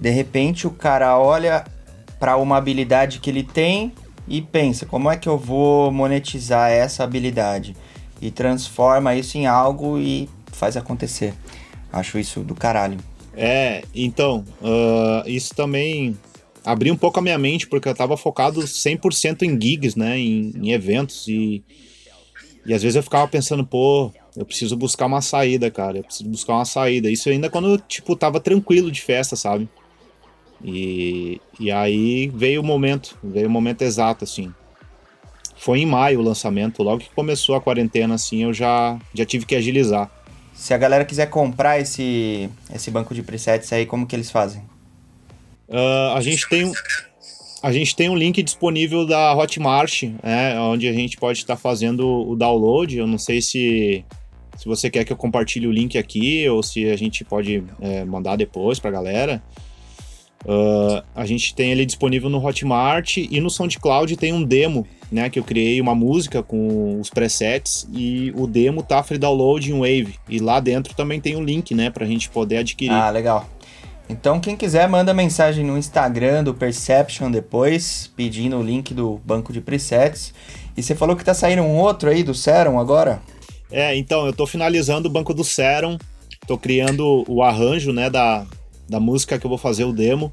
[0.00, 1.64] de repente o cara olha
[2.18, 3.92] para uma habilidade que ele tem
[4.26, 7.76] e pensa: como é que eu vou monetizar essa habilidade?
[8.20, 11.34] E transforma isso em algo e faz acontecer.
[11.92, 12.98] Acho isso do caralho.
[13.36, 16.16] É, então, uh, isso também
[16.64, 20.52] abriu um pouco a minha mente, porque eu tava focado 100% em gigs, né, em,
[20.56, 21.62] em, eventos, e,
[22.64, 26.28] e às vezes eu ficava pensando, pô, eu preciso buscar uma saída, cara, eu preciso
[26.28, 27.10] buscar uma saída.
[27.10, 29.68] Isso ainda quando tipo, tava tranquilo de festa, sabe?
[30.64, 34.52] E, e aí veio o momento, veio o momento exato, assim.
[35.56, 39.44] Foi em maio o lançamento, logo que começou a quarentena, assim, eu já, já tive
[39.44, 40.10] que agilizar.
[40.54, 44.62] Se a galera quiser comprar esse, esse banco de presets aí, como que eles fazem?
[45.68, 46.72] Uh, a gente tem
[47.62, 52.06] a gente tem um link disponível da Hotmart, né, onde a gente pode estar fazendo
[52.06, 52.94] o download.
[52.94, 54.04] Eu não sei se,
[54.54, 58.04] se você quer que eu compartilhe o link aqui ou se a gente pode é,
[58.04, 59.42] mandar depois para a galera.
[60.44, 65.30] Uh, a gente tem ele disponível no Hotmart e no SoundCloud tem um demo, né?
[65.30, 69.78] Que eu criei uma música com os presets e o demo tá free download em
[69.78, 70.14] Wave.
[70.28, 71.88] E lá dentro também tem um link, né?
[71.88, 72.92] Pra gente poder adquirir.
[72.92, 73.48] Ah, legal.
[74.08, 79.50] Então, quem quiser, manda mensagem no Instagram do Perception depois, pedindo o link do banco
[79.50, 80.34] de presets.
[80.76, 83.22] E você falou que tá saindo um outro aí do Serum agora?
[83.70, 85.96] É, então, eu tô finalizando o banco do Serum,
[86.46, 88.46] tô criando o arranjo, né, da,
[88.88, 90.32] da música que eu vou fazer o demo.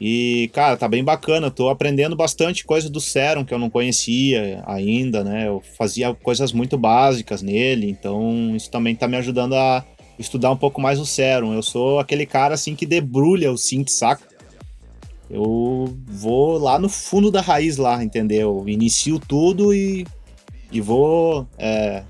[0.00, 1.50] E, cara, tá bem bacana.
[1.50, 5.48] tô aprendendo bastante coisa do Serum que eu não conhecia ainda, né?
[5.48, 9.84] Eu fazia coisas muito básicas nele, então isso também tá me ajudando a
[10.18, 11.52] estudar um pouco mais o Serum.
[11.52, 14.32] Eu sou aquele cara assim que debrulha o synth, saca?
[15.30, 18.64] Eu vou lá no fundo da raiz lá, entendeu?
[18.66, 20.06] Inicio tudo e,
[20.70, 22.02] e vou é,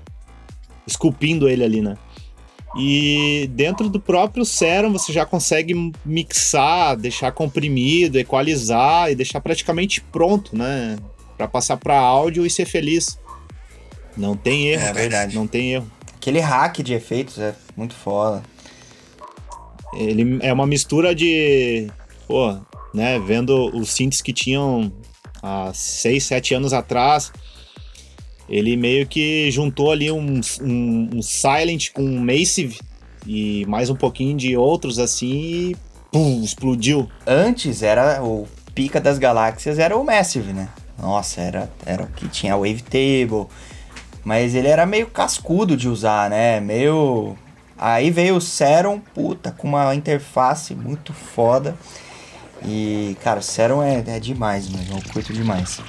[0.85, 1.97] esculpindo ele ali, né?
[2.75, 10.01] E dentro do próprio Serum você já consegue mixar, deixar comprimido, equalizar e deixar praticamente
[10.01, 10.97] pronto, né?
[11.37, 13.19] Para passar para áudio e ser feliz.
[14.17, 14.85] Não tem erro.
[14.85, 15.35] É verdade.
[15.35, 15.91] Não tem erro.
[16.15, 18.41] Aquele hack de efeitos é muito foda.
[19.93, 21.87] Ele é uma mistura de.
[22.27, 22.57] Pô,
[22.93, 23.19] né?
[23.19, 24.91] Vendo os synths que tinham
[25.43, 27.31] há 6, 7 anos atrás
[28.49, 32.79] ele meio que juntou ali um, um, um Silent com um Massive
[33.25, 35.75] e mais um pouquinho de outros assim e
[36.11, 37.09] pum, explodiu.
[37.25, 40.69] Antes era o pica das galáxias era o Massive, né?
[40.97, 43.47] Nossa, era, era o que tinha Wavetable.
[44.23, 46.59] Mas ele era meio cascudo de usar, né?
[46.59, 47.35] Meio.
[47.77, 51.75] Aí veio o Serum, puta, com uma interface muito foda.
[52.65, 54.85] E, cara, o Serum é, é demais, mano.
[54.91, 55.81] Eu curto demais.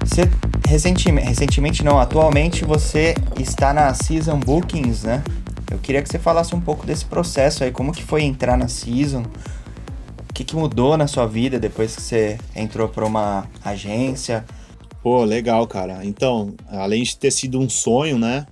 [0.00, 0.22] Você
[0.66, 5.22] recentemente, recentemente não, atualmente você está na Season Bookings, né?
[5.70, 8.66] Eu queria que você falasse um pouco desse processo aí, como que foi entrar na
[8.66, 9.24] Season,
[10.30, 14.46] o que, que mudou na sua vida depois que você entrou para uma agência.
[15.02, 16.02] Pô, legal, cara.
[16.02, 18.46] Então, além de ter sido um sonho, né?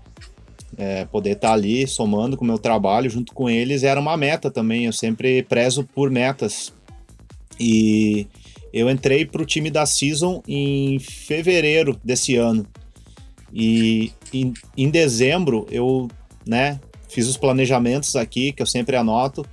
[0.76, 4.18] É, poder estar tá ali somando com o meu trabalho junto com eles era uma
[4.18, 4.84] meta também.
[4.84, 6.74] Eu sempre prezo por metas.
[7.58, 8.26] E
[8.74, 12.66] eu entrei para o time da Season em fevereiro desse ano.
[13.52, 16.10] E em, em dezembro eu,
[16.44, 19.46] né, fiz os planejamentos aqui, que eu sempre anoto.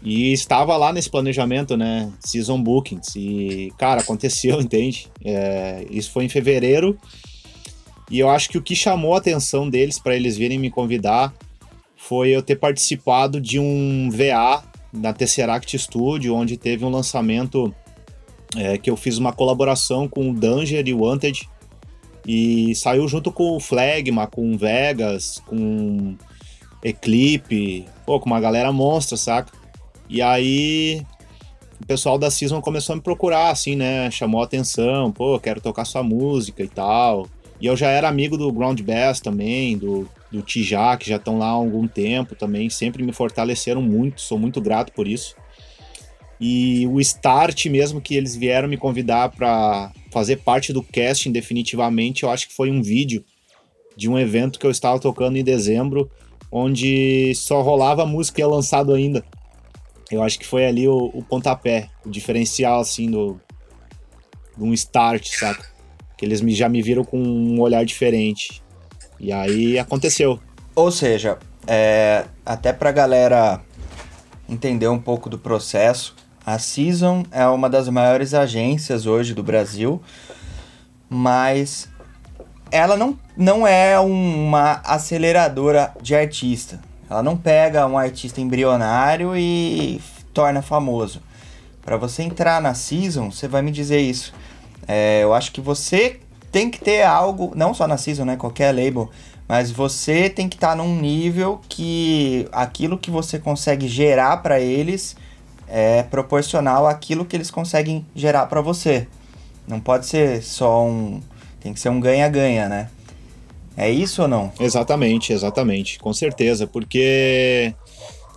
[0.00, 2.12] E estava lá nesse planejamento, né?
[2.20, 3.16] Season Bookings.
[3.16, 5.08] E, cara, aconteceu, entende?
[5.24, 6.96] É, isso foi em fevereiro.
[8.08, 11.34] E eu acho que o que chamou a atenção deles para eles virem me convidar
[11.96, 17.74] foi eu ter participado de um VA na Tesseract Studio, onde teve um lançamento
[18.56, 21.48] é, que eu fiz uma colaboração com o Danger e o Wanted
[22.26, 26.16] e saiu junto com o Flagma, com Vegas, com
[26.82, 29.52] Eclipse, pô, com uma galera monstra, saca?
[30.08, 31.04] E aí
[31.80, 34.10] o pessoal da Season começou a me procurar, assim, né?
[34.10, 37.26] Chamou a atenção, pô, quero tocar sua música e tal.
[37.60, 41.38] E eu já era amigo do Ground Bass também, do, do Tijá, que já estão
[41.38, 45.36] lá há algum tempo também, sempre me fortaleceram muito, sou muito grato por isso.
[46.44, 52.24] E o start mesmo que eles vieram me convidar para fazer parte do casting definitivamente,
[52.24, 53.24] eu acho que foi um vídeo
[53.96, 56.10] de um evento que eu estava tocando em dezembro,
[56.50, 59.24] onde só rolava música que é lançado ainda.
[60.10, 63.40] Eu acho que foi ali o, o pontapé, o diferencial assim do
[64.58, 65.70] de um start, saca?
[66.18, 68.64] Que eles me, já me viram com um olhar diferente.
[69.20, 70.40] E aí aconteceu.
[70.74, 73.62] Ou seja, é, até pra galera
[74.48, 80.02] entender um pouco do processo, a Season é uma das maiores agências hoje do Brasil,
[81.08, 81.88] mas
[82.70, 86.80] ela não, não é uma aceleradora de artista.
[87.08, 90.00] Ela não pega um artista embrionário e
[90.32, 91.20] torna famoso.
[91.82, 94.32] Para você entrar na Season, você vai me dizer isso.
[94.88, 98.36] É, eu acho que você tem que ter algo, não só na Season, né?
[98.36, 99.10] Qualquer label,
[99.46, 104.58] mas você tem que estar tá num nível que aquilo que você consegue gerar para
[104.60, 105.16] eles
[105.68, 109.06] é proporcional àquilo que eles conseguem gerar para você.
[109.66, 111.20] Não pode ser só um.
[111.60, 112.90] Tem que ser um ganha-ganha, né?
[113.76, 114.52] É isso ou não?
[114.60, 115.98] Exatamente, exatamente.
[115.98, 116.66] Com certeza.
[116.66, 117.74] Porque,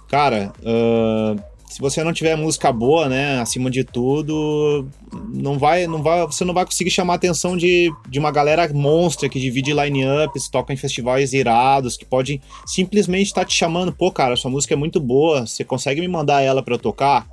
[0.07, 4.87] cara, uh, se você não tiver música boa, né, acima de tudo,
[5.33, 8.71] não vai, não vai, você não vai conseguir chamar a atenção de, de uma galera
[8.73, 13.91] monstra que divide line-ups, toca em festivais irados, que pode simplesmente estar tá te chamando,
[13.91, 17.27] pô, cara, sua música é muito boa, você consegue me mandar ela para eu tocar?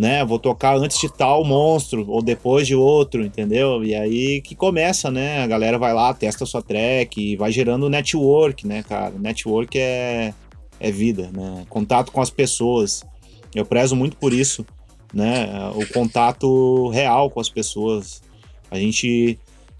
[0.00, 0.24] né?
[0.24, 3.84] Vou tocar antes de tal monstro ou depois de outro, entendeu?
[3.84, 5.42] E aí que começa, né?
[5.42, 9.12] A galera vai lá, testa sua track vai gerando network, né, cara?
[9.18, 10.32] Network é,
[10.78, 11.66] é vida, né?
[11.68, 13.04] Contato com as pessoas.
[13.54, 14.64] Eu prezo muito por isso,
[15.12, 15.70] né?
[15.74, 18.22] O contato real com as pessoas.
[18.70, 19.38] A gente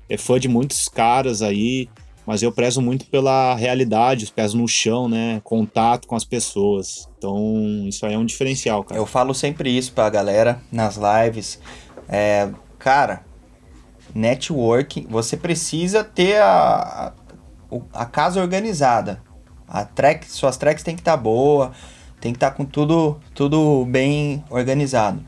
[0.09, 1.89] é fã de muitos caras aí,
[2.27, 5.41] mas eu prezo muito pela realidade, os pés no chão, né?
[5.45, 7.09] Contato com as pessoas.
[7.17, 9.01] Então, isso aí é um diferencial, cara.
[9.01, 11.61] Eu falo sempre isso pra galera nas lives.
[12.09, 12.49] É,
[12.79, 13.25] cara,
[14.15, 17.13] networking, você precisa ter a,
[17.73, 19.23] a, a casa organizada.
[19.67, 21.71] A track, suas tracks tem que estar tá boa,
[22.21, 25.21] tem que estar tá com tudo, tudo bem organizado.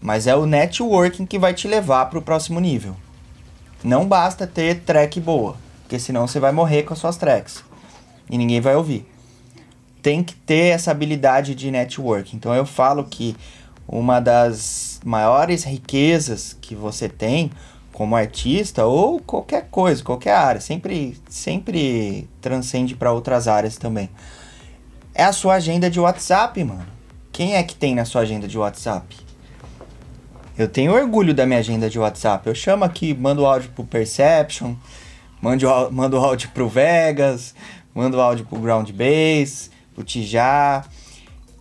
[0.00, 2.96] Mas é o networking que vai te levar para o próximo nível.
[3.84, 5.56] Não basta ter track boa
[5.90, 7.64] porque senão você vai morrer com as suas tracks
[8.30, 9.04] e ninguém vai ouvir.
[10.00, 12.36] Tem que ter essa habilidade de network.
[12.36, 13.34] Então eu falo que
[13.88, 17.50] uma das maiores riquezas que você tem
[17.92, 24.08] como artista ou qualquer coisa, qualquer área, sempre sempre transcende para outras áreas também.
[25.20, 26.86] É a sua agenda de WhatsApp, mano.
[27.30, 29.14] Quem é que tem na sua agenda de WhatsApp?
[30.56, 32.46] Eu tenho orgulho da minha agenda de WhatsApp.
[32.48, 34.76] Eu chamo aqui, mando áudio pro Perception,
[35.42, 37.54] Mande o, manda o áudio pro Vegas,
[37.94, 40.86] manda o áudio pro Ground Base, pro Tijá.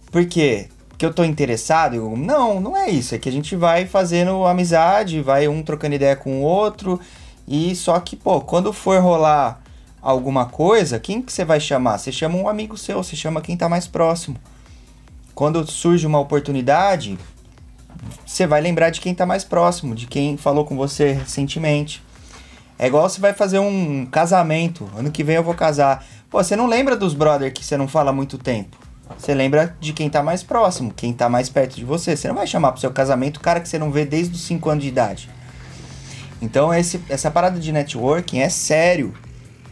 [0.09, 0.69] Por quê?
[0.87, 1.97] Porque eu tô interessado?
[1.97, 3.13] Eu, não, não é isso.
[3.13, 6.97] É que a gente vai fazendo amizade, vai um trocando ideia com o outro.
[7.45, 9.61] E só que, pô, quando for rolar
[10.01, 11.97] alguma coisa, quem que você vai chamar?
[11.97, 14.37] Você chama um amigo seu, você chama quem tá mais próximo.
[15.35, 17.17] Quando surge uma oportunidade,
[18.25, 22.03] você vai lembrar de quem tá mais próximo, de quem falou com você recentemente.
[22.77, 24.89] É igual você vai fazer um casamento.
[24.95, 26.05] Ano que vem eu vou casar.
[26.29, 28.77] Pô, você não lembra dos brother que você não fala há muito tempo.
[29.17, 32.15] Você lembra de quem tá mais próximo, quem tá mais perto de você.
[32.15, 34.41] Você não vai chamar pro seu casamento o cara que você não vê desde os
[34.43, 35.29] 5 anos de idade.
[36.41, 39.13] Então esse, essa parada de networking é sério.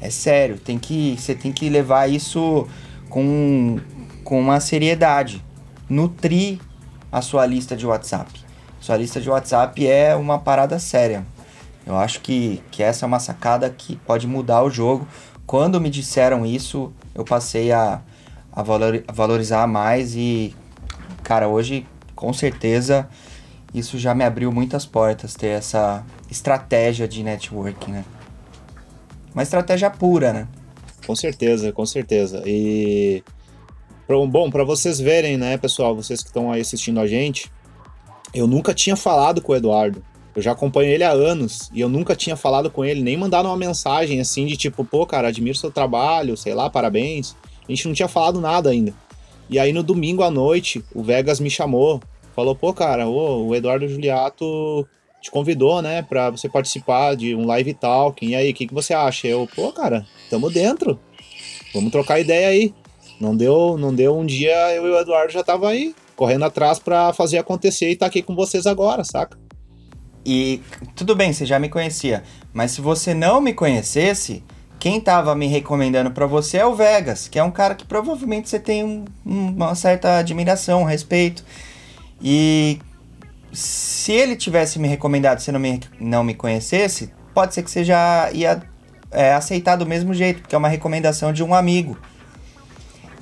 [0.02, 0.58] É sério.
[0.58, 2.68] Tem que, você tem que levar isso
[3.10, 3.80] com,
[4.24, 5.44] com uma seriedade.
[5.90, 6.60] Nutrir
[7.12, 8.32] a sua lista de WhatsApp.
[8.80, 11.26] Sua lista de WhatsApp é uma parada séria.
[11.86, 15.08] Eu acho que, que essa é uma sacada que pode mudar o jogo.
[15.46, 18.02] Quando me disseram isso, eu passei a,
[18.52, 20.54] a, valor, a valorizar mais e,
[21.24, 23.08] cara, hoje com certeza
[23.74, 28.06] isso já me abriu muitas portas ter essa estratégia de networking, né?
[29.38, 30.48] Uma estratégia pura, né?
[31.06, 32.42] Com certeza, com certeza.
[32.44, 33.22] E
[34.32, 37.52] bom, para vocês verem, né, pessoal, vocês que estão aí assistindo a gente,
[38.34, 40.04] eu nunca tinha falado com o Eduardo.
[40.36, 43.48] Eu já acompanho ele há anos e eu nunca tinha falado com ele, nem mandado
[43.48, 47.36] uma mensagem assim de tipo, pô, cara, admiro seu trabalho, sei lá, parabéns.
[47.70, 48.92] A gente não tinha falado nada ainda.
[49.52, 52.02] E aí no domingo à noite, o Vegas me chamou,
[52.36, 54.88] falou, pô, cara, o Eduardo Juliato
[55.28, 58.30] te convidou, né, pra você participar de um live talking.
[58.30, 59.28] E aí, o que, que você acha?
[59.28, 61.00] Eu, pô, cara, tamo dentro.
[61.74, 62.74] Vamos trocar ideia aí.
[63.20, 66.80] Não deu, não deu um dia, eu e o Eduardo já tava aí, correndo atrás
[66.80, 69.38] para fazer acontecer e tá aqui com vocês agora, saca?
[70.24, 70.62] E
[70.96, 72.24] tudo bem, você já me conhecia,
[72.54, 74.44] mas se você não me conhecesse,
[74.80, 78.50] quem tava me recomendando para você é o Vegas, que é um cara que provavelmente
[78.50, 81.44] você tem um, uma certa admiração, respeito.
[82.22, 82.80] E
[83.52, 87.84] se ele tivesse me recomendado, se não me, não me conhecesse, pode ser que você
[87.84, 88.62] já ia
[89.12, 91.98] é, aceitar do mesmo jeito, porque é uma recomendação de um amigo.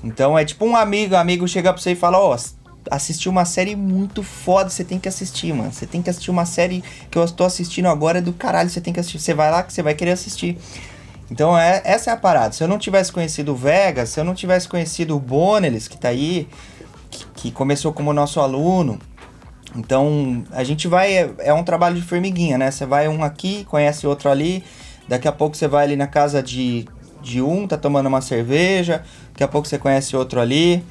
[0.03, 3.45] Então é tipo um amigo, amigo chega pra você e fala, ó, oh, assisti uma
[3.45, 5.71] série muito foda, você tem que assistir, mano.
[5.71, 8.93] Você tem que assistir uma série que eu estou assistindo agora do caralho, você tem
[8.93, 9.19] que assistir.
[9.19, 10.57] Você vai lá que você vai querer assistir.
[11.29, 12.53] Então é, essa é a parada.
[12.53, 15.97] Se eu não tivesse conhecido o Vegas, se eu não tivesse conhecido o Bonelis, que
[15.97, 16.47] tá aí,
[17.09, 18.99] que, que começou como nosso aluno,
[19.75, 21.13] então a gente vai.
[21.13, 22.71] É, é, um trabalho de formiguinha, né?
[22.71, 24.63] Você vai um aqui, conhece outro ali,
[25.07, 26.87] daqui a pouco você vai ali na casa de,
[27.21, 30.83] de um, tá tomando uma cerveja, daqui a pouco você conhece outro ali.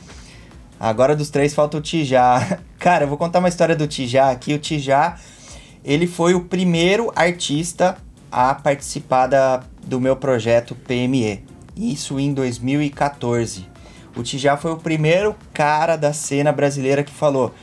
[0.79, 2.59] Agora dos três falta o Tijá.
[2.79, 4.53] Cara, eu vou contar uma história do Tijá aqui.
[4.53, 5.17] O Tijá,
[5.85, 7.97] ele foi o primeiro artista
[8.31, 11.43] a participar da, do meu projeto PME.
[11.77, 13.67] Isso em 2014.
[14.17, 17.55] O Tijá foi o primeiro cara da cena brasileira que falou: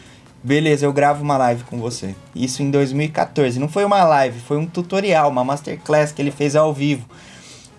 [0.43, 2.15] Beleza, eu gravo uma live com você.
[2.33, 3.59] Isso em 2014.
[3.59, 7.05] Não foi uma live, foi um tutorial, uma masterclass que ele fez ao vivo.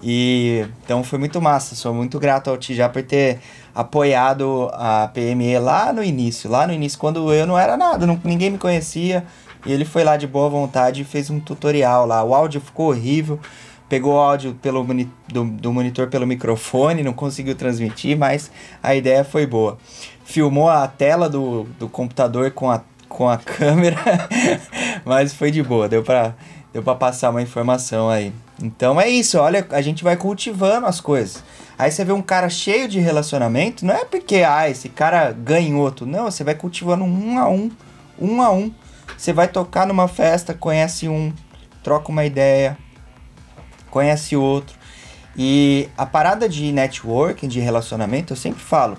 [0.00, 1.74] E então foi muito massa.
[1.74, 3.40] Sou muito grato ao Tijá por ter
[3.74, 8.20] apoiado a PME lá no início, lá no início, quando eu não era nada, não,
[8.22, 9.24] ninguém me conhecia.
[9.66, 12.22] E ele foi lá de boa vontade e fez um tutorial lá.
[12.22, 13.40] O áudio ficou horrível.
[13.92, 14.82] Pegou áudio pelo
[15.28, 18.50] do, do monitor pelo microfone, não conseguiu transmitir, mas
[18.82, 19.76] a ideia foi boa.
[20.24, 23.98] Filmou a tela do, do computador com a com a câmera,
[25.04, 26.34] mas foi de boa, deu pra,
[26.72, 28.32] deu pra passar uma informação aí.
[28.62, 31.44] Então é isso, olha, a gente vai cultivando as coisas.
[31.78, 35.76] Aí você vê um cara cheio de relacionamento, não é porque, ah, esse cara ganha
[35.76, 36.06] outro.
[36.06, 37.70] Não, você vai cultivando um a um,
[38.18, 38.72] um a um.
[39.18, 41.30] Você vai tocar numa festa, conhece um,
[41.82, 42.78] troca uma ideia,
[43.92, 44.76] conhece outro.
[45.36, 48.98] E a parada de networking, de relacionamento, eu sempre falo,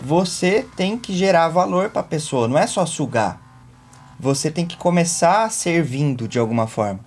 [0.00, 3.40] você tem que gerar valor para a pessoa, não é só sugar.
[4.20, 7.00] Você tem que começar servindo de alguma forma.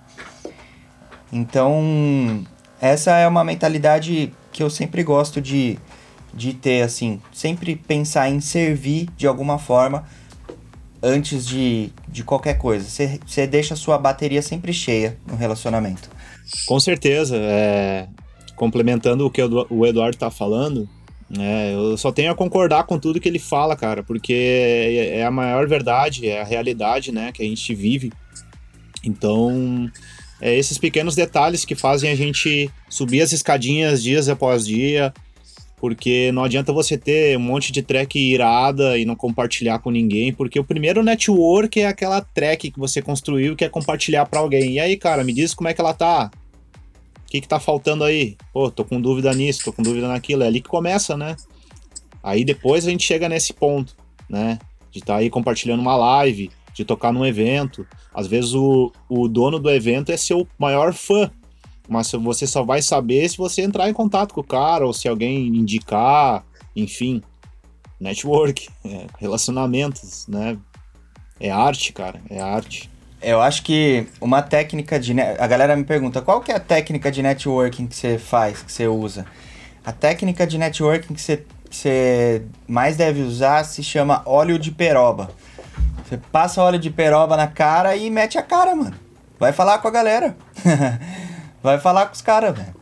[1.32, 2.44] Então,
[2.80, 5.78] essa é uma mentalidade que eu sempre gosto de,
[6.32, 7.20] de ter, assim.
[7.32, 10.04] Sempre pensar em servir de alguma forma
[11.02, 12.88] antes de, de qualquer coisa.
[12.88, 16.10] Você deixa a sua bateria sempre cheia no relacionamento.
[16.66, 17.36] Com certeza.
[17.36, 18.08] É...
[18.56, 20.88] Complementando o que o Eduardo está falando,
[21.36, 25.24] é, eu só tenho a concordar com tudo que ele fala, cara, porque é, é
[25.24, 28.12] a maior verdade, é a realidade, né, que a gente vive.
[29.04, 29.90] Então,
[30.40, 35.12] é esses pequenos detalhes que fazem a gente subir as escadinhas dias após dia,
[35.80, 40.32] porque não adianta você ter um monte de track irada e não compartilhar com ninguém,
[40.32, 44.74] porque o primeiro network é aquela track que você construiu que é compartilhar para alguém.
[44.74, 46.30] E aí, cara, me diz como é que ela tá?
[47.24, 48.36] O que, que tá faltando aí?
[48.52, 50.42] Pô, tô com dúvida nisso, tô com dúvida naquilo.
[50.42, 51.36] É ali que começa, né?
[52.22, 53.94] Aí depois a gente chega nesse ponto,
[54.28, 54.58] né?
[54.90, 57.86] De estar tá aí compartilhando uma live, de tocar num evento.
[58.14, 61.30] Às vezes o, o dono do evento é seu maior fã,
[61.88, 65.08] mas você só vai saber se você entrar em contato com o cara ou se
[65.08, 66.44] alguém indicar,
[66.76, 67.22] enfim.
[67.98, 70.56] Network, é, relacionamentos, né?
[71.40, 72.90] É arte, cara, é arte.
[73.20, 75.12] Eu acho que uma técnica de.
[75.20, 78.70] A galera me pergunta qual que é a técnica de networking que você faz, que
[78.70, 79.26] você usa.
[79.84, 85.30] A técnica de networking que você, você mais deve usar se chama óleo de peroba.
[86.04, 88.94] Você passa óleo de peroba na cara e mete a cara, mano.
[89.38, 90.36] Vai falar com a galera.
[91.62, 92.74] vai falar com os caras, velho.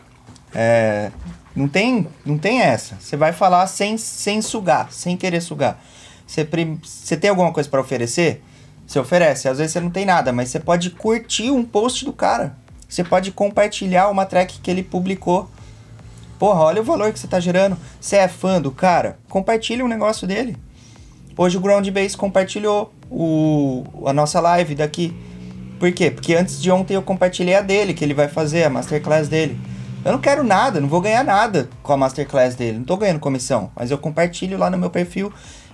[0.55, 1.11] É,
[1.55, 2.97] não, tem, não tem essa.
[3.01, 5.81] Você vai falar sem, sem sugar, sem querer sugar.
[6.27, 6.49] Você,
[6.83, 8.43] você tem alguma coisa para oferecer?
[8.87, 9.49] Você oferece.
[9.49, 12.57] Às vezes você não tem nada, mas você pode curtir um post do cara.
[12.89, 15.51] Você pode compartilhar uma track que ele publicou.
[16.39, 17.77] Porra, olha o valor que você tá gerando.
[18.01, 19.19] Você é fã do cara?
[19.29, 20.57] Compartilha um negócio dele.
[21.37, 25.15] Hoje o Ground Base compartilhou o, a nossa live daqui.
[25.79, 26.11] Por quê?
[26.11, 29.59] Porque antes de ontem eu compartilhei a dele, que ele vai fazer, a masterclass dele.
[30.05, 32.79] Eu não quero nada, não vou ganhar nada com a masterclass dele.
[32.79, 35.33] Não tô ganhando comissão, mas eu compartilho lá no meu perfil.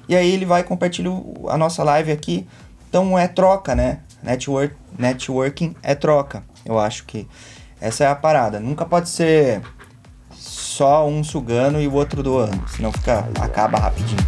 [0.09, 1.13] E aí ele vai compartilhar
[1.49, 2.47] a nossa live aqui.
[2.89, 4.01] Então é troca, né?
[4.23, 6.43] Network, networking é troca.
[6.65, 7.29] Eu acho que
[7.81, 8.59] essa é a parada.
[8.59, 9.61] Nunca pode ser
[10.35, 14.27] só um sugando e o outro doando, senão fica acaba rapidinho.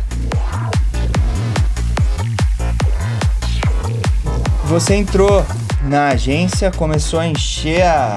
[4.65, 5.45] Você entrou
[5.85, 8.17] na agência, começou a encher a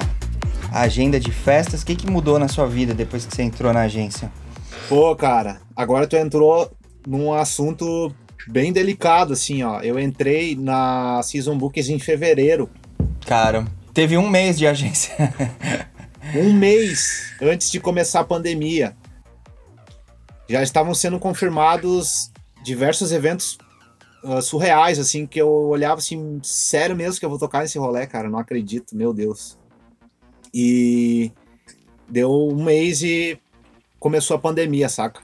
[0.72, 1.82] agenda de festas.
[1.82, 4.32] O que, que mudou na sua vida depois que você entrou na agência?
[4.88, 6.72] Pô, cara, agora tu entrou
[7.06, 8.14] num assunto
[8.48, 9.82] bem delicado, assim, ó.
[9.82, 12.70] Eu entrei na Season Bookings em fevereiro.
[13.26, 15.14] Cara, teve um mês de agência.
[16.36, 18.96] um mês antes de começar a pandemia.
[20.50, 22.32] Já estavam sendo confirmados
[22.64, 23.58] diversos eventos
[24.28, 28.06] uh, surreais, assim, que eu olhava assim, sério mesmo que eu vou tocar nesse rolê,
[28.06, 29.58] cara, não acredito, meu Deus.
[30.54, 31.32] E
[32.10, 33.40] deu um mês e
[34.00, 35.22] começou a pandemia, saca?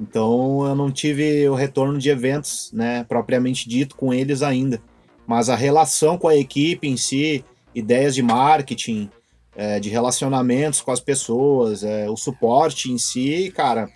[0.00, 4.80] Então eu não tive o retorno de eventos, né, propriamente dito com eles ainda.
[5.26, 7.44] Mas a relação com a equipe em si,
[7.74, 9.10] ideias de marketing,
[9.56, 13.88] é, de relacionamentos com as pessoas, é, o suporte em si, cara,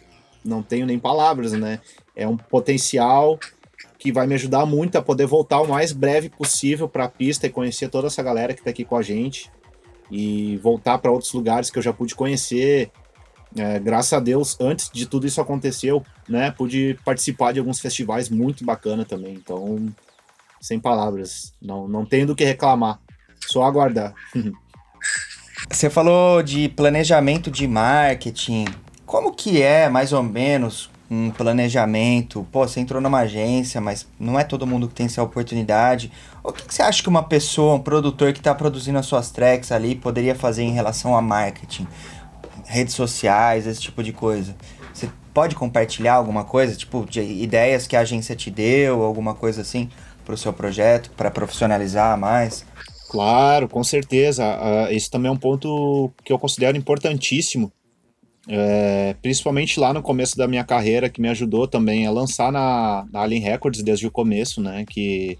[0.44, 1.80] não tenho nem palavras, né?
[2.16, 3.38] É um potencial
[4.00, 7.46] que vai me ajudar muito a poder voltar o mais breve possível para a pista
[7.46, 9.50] e conhecer toda essa galera que está aqui com a gente
[10.10, 12.90] e voltar para outros lugares que eu já pude conhecer,
[13.54, 18.30] é, graças a Deus, antes de tudo isso aconteceu, né, pude participar de alguns festivais
[18.30, 19.34] muito bacana também.
[19.34, 19.92] Então,
[20.62, 22.98] sem palavras, não, não tenho do que reclamar,
[23.46, 24.14] só aguardar.
[25.70, 28.64] Você falou de planejamento de marketing.
[29.04, 32.46] Como que é, mais ou menos, um planejamento?
[32.52, 36.12] Pô, você entrou numa agência, mas não é todo mundo que tem essa oportunidade.
[36.44, 39.30] O que, que você acha que uma pessoa, um produtor que está produzindo as suas
[39.30, 41.86] tracks ali, poderia fazer em relação a marketing?
[42.70, 44.54] redes sociais, esse tipo de coisa.
[44.94, 49.62] Você pode compartilhar alguma coisa, tipo, de ideias que a agência te deu, alguma coisa
[49.62, 49.90] assim,
[50.24, 52.64] para o seu projeto, para profissionalizar mais?
[53.10, 54.44] Claro, com certeza.
[54.44, 57.72] Uh, esse também é um ponto que eu considero importantíssimo.
[58.48, 63.06] É, principalmente lá no começo da minha carreira, que me ajudou também a lançar na,
[63.12, 64.84] na Alien Records desde o começo, né?
[64.88, 65.38] Que,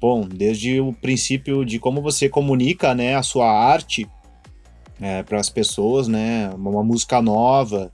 [0.00, 4.08] bom, desde o princípio de como você comunica, né, a sua arte
[5.00, 6.50] é, para as pessoas, né?
[6.54, 7.92] Uma música nova,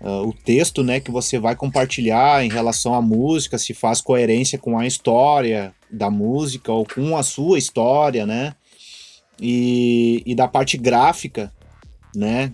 [0.00, 4.58] uh, o texto, né, que você vai compartilhar em relação à música, se faz coerência
[4.58, 8.54] com a história da música ou com a sua história, né?
[9.40, 11.52] E, e da parte gráfica,
[12.14, 12.52] né?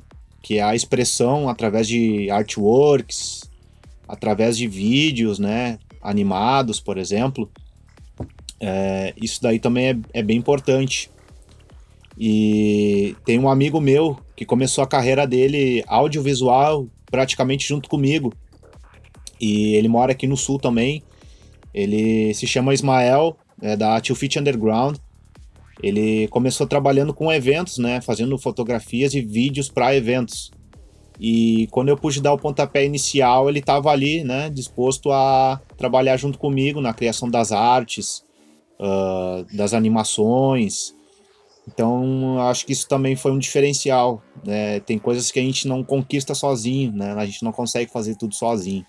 [0.48, 3.42] Que é a expressão através de artworks,
[4.08, 5.78] através de vídeos, né?
[6.00, 7.50] Animados, por exemplo.
[8.58, 11.10] É, isso daí também é, é bem importante.
[12.16, 18.32] E tem um amigo meu que começou a carreira dele audiovisual praticamente junto comigo.
[19.38, 21.02] E ele mora aqui no sul também.
[21.74, 24.96] Ele se chama Ismael, é da Two Feet Underground.
[25.82, 30.50] Ele começou trabalhando com eventos, né, fazendo fotografias e vídeos para eventos.
[31.20, 36.16] E quando eu pude dar o pontapé inicial, ele estava ali, né, disposto a trabalhar
[36.16, 38.24] junto comigo na criação das artes,
[38.78, 40.94] uh, das animações,
[41.68, 44.22] então, acho que isso também foi um diferencial.
[44.44, 44.80] Né?
[44.80, 47.12] Tem coisas que a gente não conquista sozinho, né?
[47.12, 48.86] A gente não consegue fazer tudo sozinho.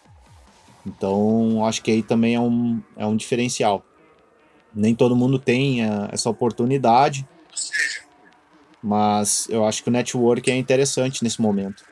[0.88, 3.84] Então, acho que aí também é um, é um diferencial.
[4.74, 7.28] Nem todo mundo tem a, eh, essa oportunidade,
[8.82, 11.84] mas eu acho que o network é interessante nesse momento.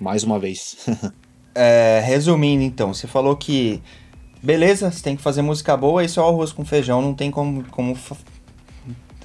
[0.00, 0.76] Mais uma vez.
[1.54, 3.82] é, resumindo, então, você falou que
[4.42, 7.30] beleza, você tem que fazer música boa, isso é o arroz com feijão, não tem
[7.30, 7.96] como, como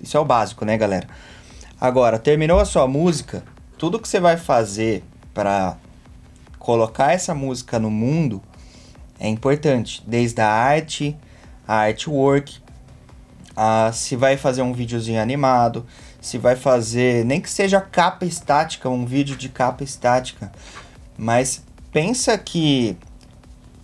[0.01, 1.07] isso é o básico, né, galera?
[1.81, 3.43] Agora, terminou a sua música,
[3.77, 5.77] tudo que você vai fazer para
[6.59, 8.41] colocar essa música no mundo
[9.19, 11.17] é importante, desde a arte,
[11.67, 12.61] a artwork,
[13.57, 15.83] a, se vai fazer um videozinho animado,
[16.21, 20.51] se vai fazer, nem que seja capa estática, um vídeo de capa estática,
[21.17, 22.95] mas pensa que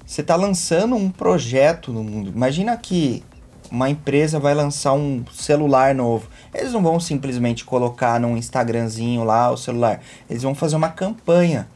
[0.05, 2.29] você está lançando um projeto no mundo.
[2.29, 3.23] Imagina que
[3.71, 6.27] uma empresa vai lançar um celular novo.
[6.53, 10.01] Eles não vão simplesmente colocar num Instagramzinho lá o celular.
[10.29, 11.67] Eles vão fazer uma campanha.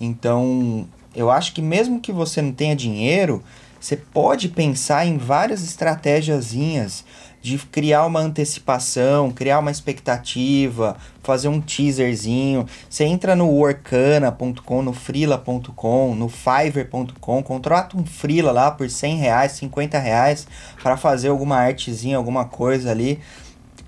[0.00, 0.86] Então,
[1.16, 3.42] eu acho que mesmo que você não tenha dinheiro,
[3.80, 7.02] você pode pensar em várias estratégiazinhas
[7.40, 12.66] de criar uma antecipação, criar uma expectativa, fazer um teaserzinho.
[12.88, 19.52] Você entra no workana.com, no freela.com, no fiverr.com, contrata um freela lá por 100 reais,
[19.52, 20.46] 50 reais
[20.82, 23.18] para fazer alguma artezinha, alguma coisa ali,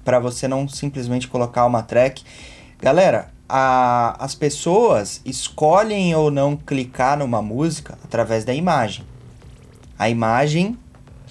[0.02, 2.24] para você não simplesmente colocar uma track.
[2.80, 9.11] Galera, a, as pessoas escolhem ou não clicar numa música através da imagem.
[9.98, 10.78] A imagem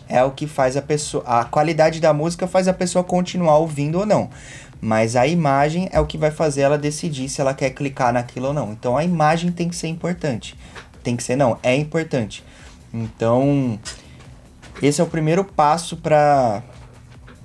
[0.07, 1.24] é o que faz a pessoa.
[1.26, 4.30] A qualidade da música faz a pessoa continuar ouvindo ou não.
[4.82, 8.47] Mas a imagem é o que vai fazer ela decidir se ela quer clicar naquilo
[8.47, 8.72] ou não.
[8.72, 10.57] Então a imagem tem que ser importante.
[11.03, 12.43] Tem que ser, não, é importante.
[12.93, 13.80] Então,
[14.82, 16.64] esse é o primeiro passo para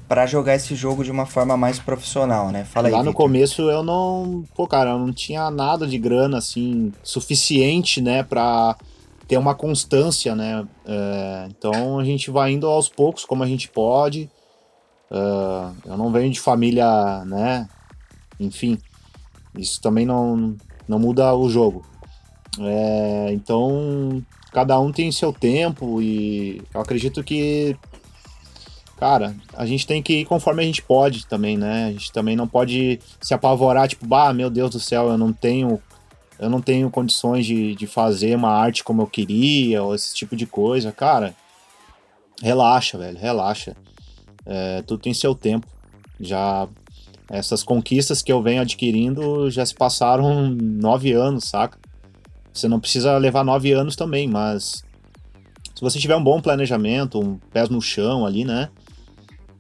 [0.09, 2.65] para jogar esse jogo de uma forma mais profissional, né?
[2.65, 2.93] Fala aí.
[2.93, 3.25] Lá no Victor.
[3.25, 8.77] começo eu não, pô, cara, eu não tinha nada de grana assim suficiente, né, para
[9.27, 10.67] ter uma constância, né?
[10.85, 14.31] É, então a gente vai indo aos poucos como a gente pode.
[15.11, 17.69] É, eu não venho de família, né?
[18.39, 18.79] Enfim,
[19.57, 20.57] isso também não,
[20.87, 21.85] não muda o jogo.
[22.59, 27.77] É, então cada um tem seu tempo e eu acredito que,
[28.97, 31.87] cara, a gente tem que ir conforme a gente pode também, né?
[31.87, 35.33] A gente também não pode se apavorar, tipo, bah, meu Deus do céu, eu não
[35.33, 35.81] tenho
[36.39, 40.37] eu não tenho condições de, de fazer uma arte como eu queria, ou esse tipo
[40.37, 41.35] de coisa, cara,
[42.43, 43.77] relaxa, velho, relaxa.
[44.45, 45.67] É, tudo tem seu tempo.
[46.21, 46.69] Já
[47.29, 51.79] essas conquistas que eu venho adquirindo já se passaram nove anos, saca?
[52.53, 54.85] Você não precisa levar nove anos também, mas
[55.75, 58.71] se você tiver um bom planejamento, um pés no chão ali, né?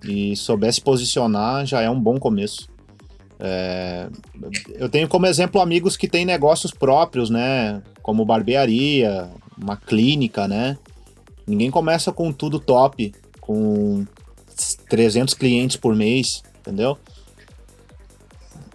[0.04, 2.68] E souber se posicionar, já é um bom começo.
[3.38, 4.08] É,
[4.74, 7.82] eu tenho como exemplo amigos que têm negócios próprios, né?
[8.02, 10.78] Como barbearia, uma clínica, né?
[11.46, 14.04] Ninguém começa com tudo top, com
[14.88, 16.98] 300 clientes por mês, entendeu?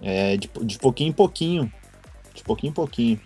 [0.01, 1.71] É de, de pouquinho em pouquinho.
[2.33, 3.19] De pouquinho em pouquinho.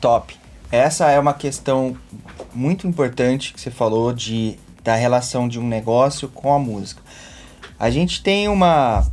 [0.00, 0.36] Top.
[0.70, 1.96] Essa é uma questão
[2.54, 7.00] muito importante que você falou de da relação de um negócio com a música.
[7.78, 9.06] A gente tem uma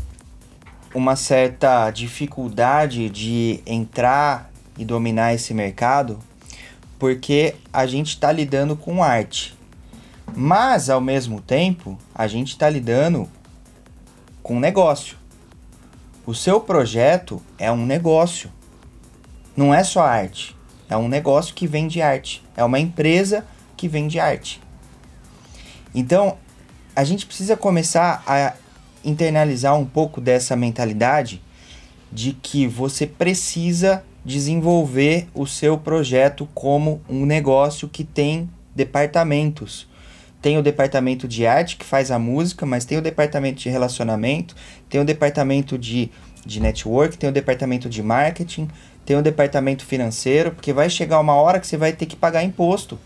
[0.94, 6.20] uma certa dificuldade de entrar e dominar esse mercado
[7.00, 9.58] porque a gente está lidando com arte.
[10.36, 13.28] Mas, ao mesmo tempo, a gente está lidando
[14.44, 15.18] com negócio.
[16.26, 18.52] O seu projeto é um negócio.
[19.56, 20.56] não é só arte.
[20.90, 22.44] É um negócio que vende arte.
[22.56, 24.62] É uma empresa que vende arte.
[25.94, 26.38] Então,
[26.96, 28.54] a gente precisa começar a
[29.04, 31.42] internalizar um pouco dessa mentalidade
[32.12, 39.88] de que você precisa desenvolver o seu projeto como um negócio que tem departamentos.
[40.42, 44.56] Tem o departamento de arte que faz a música, mas tem o departamento de relacionamento,
[44.90, 46.10] tem o departamento de,
[46.46, 48.70] de network, tem o departamento de marketing,
[49.06, 52.44] tem o departamento financeiro, porque vai chegar uma hora que você vai ter que pagar
[52.44, 52.98] imposto.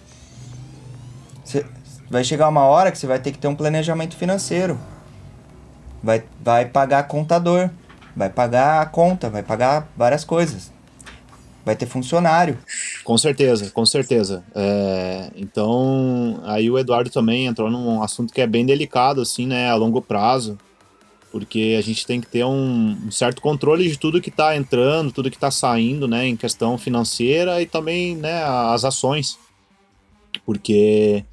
[1.43, 1.65] Você,
[2.09, 4.79] vai chegar uma hora que você vai ter que ter um planejamento financeiro.
[6.03, 7.69] Vai, vai pagar contador,
[8.15, 10.73] vai pagar a conta, vai pagar várias coisas
[11.65, 12.57] vai ter funcionário.
[13.03, 14.43] Com certeza, com certeza.
[14.53, 19.69] É, então, aí o Eduardo também entrou num assunto que é bem delicado, assim, né,
[19.69, 20.57] a longo prazo,
[21.31, 25.11] porque a gente tem que ter um, um certo controle de tudo que está entrando,
[25.11, 29.37] tudo que está saindo, né, em questão financeira e também, né, as ações.
[30.45, 31.23] Porque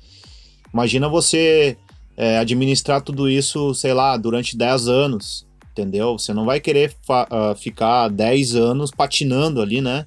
[0.72, 1.76] imagina você
[2.20, 6.18] é, administrar tudo isso, sei lá, durante 10 anos, entendeu?
[6.18, 10.06] Você não vai querer uh, ficar 10 anos patinando ali, né?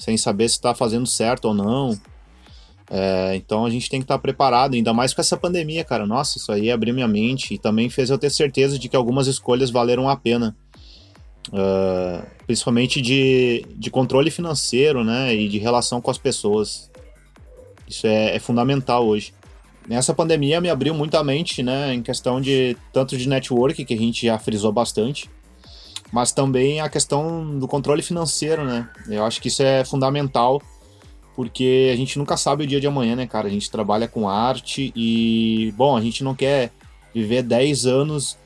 [0.00, 1.96] sem saber se está fazendo certo ou não.
[2.90, 6.06] É, então a gente tem que estar tá preparado, ainda mais com essa pandemia, cara.
[6.06, 9.26] Nossa, isso aí abriu minha mente e também fez eu ter certeza de que algumas
[9.26, 10.56] escolhas valeram a pena.
[11.48, 15.34] Uh, principalmente de, de controle financeiro, né?
[15.34, 16.90] E de relação com as pessoas.
[17.86, 19.34] Isso é, é fundamental hoje.
[19.90, 21.92] Nessa pandemia me abriu muito a mente, né?
[21.92, 25.28] Em questão de tanto de network, que a gente já frisou bastante,
[26.12, 28.88] mas também a questão do controle financeiro, né?
[29.08, 30.62] Eu acho que isso é fundamental,
[31.34, 33.48] porque a gente nunca sabe o dia de amanhã, né, cara?
[33.48, 36.70] A gente trabalha com arte e, bom, a gente não quer
[37.12, 38.38] viver 10 anos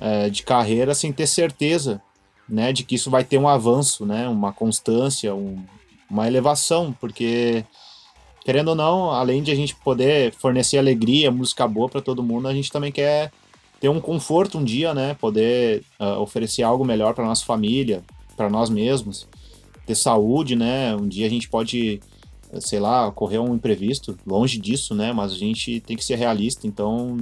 [0.00, 2.02] é, de carreira sem ter certeza,
[2.48, 5.64] né, de que isso vai ter um avanço, né, uma constância, um,
[6.10, 7.64] uma elevação, porque
[8.44, 12.48] querendo ou não, além de a gente poder fornecer alegria, música boa para todo mundo,
[12.48, 13.30] a gente também quer
[13.80, 15.14] ter um conforto um dia, né?
[15.14, 18.02] Poder uh, oferecer algo melhor para nossa família,
[18.36, 19.26] para nós mesmos,
[19.86, 20.94] ter saúde, né?
[20.94, 22.00] Um dia a gente pode,
[22.60, 25.12] sei lá, ocorrer um imprevisto, longe disso, né?
[25.12, 27.18] Mas a gente tem que ser realista, então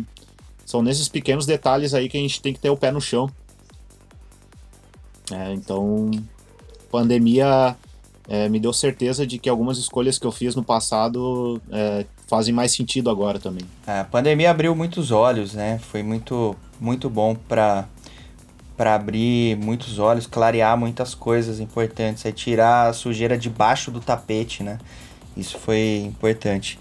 [0.65, 3.31] são nesses pequenos detalhes aí que a gente tem que ter o pé no chão.
[5.31, 6.11] É, então,
[6.91, 7.77] pandemia
[8.29, 12.53] é, me deu certeza de que algumas escolhas que eu fiz no passado é, fazem
[12.53, 13.63] mais sentido agora também.
[13.87, 15.81] A pandemia abriu muitos olhos, né?
[15.91, 17.87] Foi muito, muito bom para
[18.77, 24.63] para abrir muitos olhos, clarear muitas coisas importantes, é tirar a sujeira debaixo do tapete,
[24.63, 24.79] né?
[25.37, 26.79] Isso foi importante.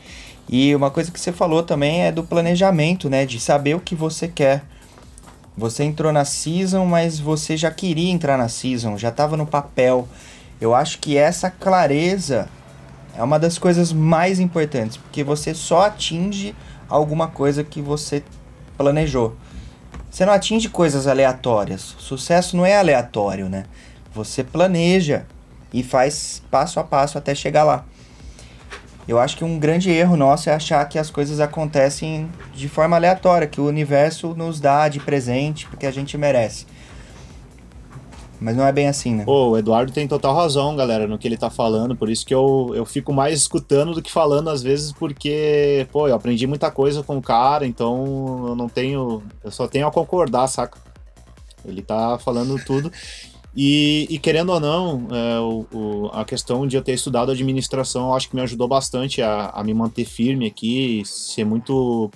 [0.47, 3.25] E uma coisa que você falou também é do planejamento, né?
[3.25, 4.63] De saber o que você quer.
[5.57, 10.07] Você entrou na season, mas você já queria entrar na season, já estava no papel.
[10.59, 12.49] Eu acho que essa clareza
[13.15, 16.55] é uma das coisas mais importantes, porque você só atinge
[16.89, 18.23] alguma coisa que você
[18.77, 19.35] planejou.
[20.09, 21.95] Você não atinge coisas aleatórias.
[21.99, 23.65] Sucesso não é aleatório, né?
[24.13, 25.25] Você planeja
[25.73, 27.85] e faz passo a passo até chegar lá.
[29.07, 32.95] Eu acho que um grande erro nosso é achar que as coisas acontecem de forma
[32.95, 36.65] aleatória, que o universo nos dá de presente porque a gente merece.
[38.39, 39.25] Mas não é bem assim, né?
[39.25, 41.95] Pô, o Eduardo tem total razão, galera, no que ele tá falando.
[41.95, 46.07] Por isso que eu, eu fico mais escutando do que falando às vezes, porque, pô,
[46.07, 49.23] eu aprendi muita coisa com o cara, então eu não tenho.
[49.43, 50.77] Eu só tenho a concordar, saca?
[51.65, 52.91] Ele tá falando tudo.
[53.55, 58.13] E, e querendo ou não, é, o, o, a questão de eu ter estudado administração,
[58.13, 62.11] acho que me ajudou bastante a, a me manter firme aqui, ser muito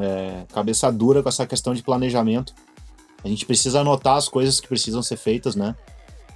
[0.00, 2.52] é, cabeça dura com essa questão de planejamento.
[3.22, 5.74] A gente precisa anotar as coisas que precisam ser feitas, né?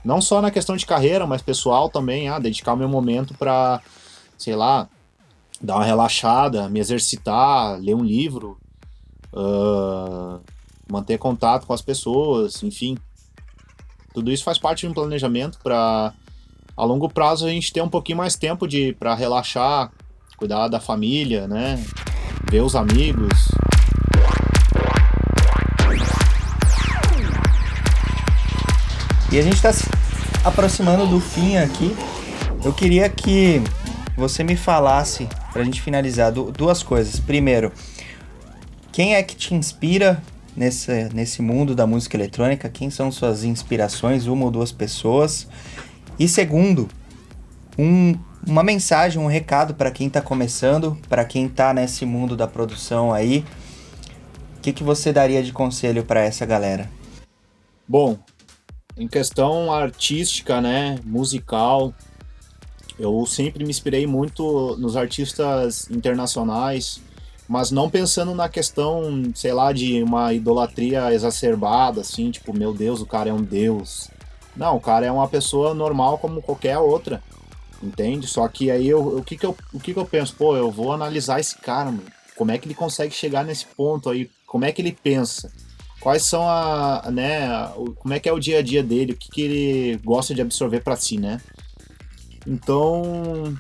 [0.05, 3.81] Não só na questão de carreira, mas pessoal também, ah, dedicar o meu momento para,
[4.37, 4.89] sei lá,
[5.61, 8.59] dar uma relaxada, me exercitar, ler um livro,
[9.33, 10.41] uh,
[10.91, 12.99] manter contato com as pessoas, enfim.
[14.13, 16.13] Tudo isso faz parte de um planejamento para
[16.77, 19.91] a longo prazo a gente ter um pouquinho mais tempo de para relaxar,
[20.37, 21.83] cuidar da família, né?
[22.51, 23.49] Ver os amigos,
[29.35, 29.83] E a gente está se
[30.45, 31.93] aproximando do fim aqui.
[32.65, 33.61] Eu queria que
[34.17, 37.19] você me falasse, para a gente finalizar, duas coisas.
[37.19, 37.73] Primeiro,
[38.93, 40.23] quem é que te inspira
[40.57, 42.69] nesse, nesse mundo da música eletrônica?
[42.69, 44.29] Quem são suas inspirações?
[44.29, 45.49] Uma ou duas pessoas?
[46.17, 46.87] E segundo,
[47.77, 48.17] um,
[48.47, 53.13] uma mensagem, um recado para quem está começando, para quem está nesse mundo da produção
[53.13, 53.45] aí.
[54.59, 56.89] O que, que você daria de conselho para essa galera?
[57.89, 58.17] Bom,
[58.97, 61.93] em questão artística, né, musical,
[62.97, 67.01] Eu sempre me inspirei muito nos artistas internacionais,
[67.49, 73.01] mas não pensando na questão, sei lá, de uma idolatria exacerbada, assim, tipo, meu Deus,
[73.01, 74.09] o cara é um deus.
[74.57, 77.21] Não, o cara é uma pessoa normal como qualquer outra,
[77.83, 78.29] entende?
[78.29, 80.37] Só que aí eu, o, que, que, eu, o que, que eu penso?
[80.37, 82.05] Pô, eu vou analisar esse cara, mano.
[82.37, 84.31] Como é que ele consegue chegar nesse ponto aí?
[84.47, 85.53] Como é que ele pensa?
[86.05, 87.49] Quais são a, né,
[87.97, 89.13] como é que é o dia a dia dele?
[89.13, 91.41] O que, que ele gosta de absorver para si, né?
[92.47, 93.57] Então,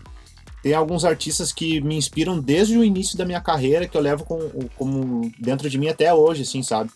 [0.62, 4.26] tem alguns artistas que me inspiram desde o início da minha carreira, que eu levo
[4.26, 6.90] como, como dentro de mim até hoje, assim, sabe?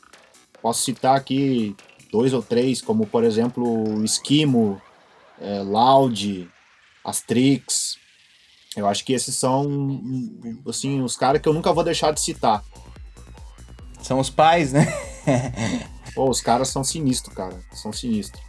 [0.61, 1.75] Posso citar aqui
[2.13, 4.79] dois ou três, como por exemplo Esquimo,
[5.41, 6.47] é, Loud,
[7.03, 7.97] Astrix.
[8.77, 9.99] Eu acho que esses são
[10.69, 12.63] assim os caras que eu nunca vou deixar de citar.
[14.03, 14.87] São os pais, né?
[16.15, 17.59] Pô, os caras são sinistros, cara.
[17.73, 18.43] São sinistros.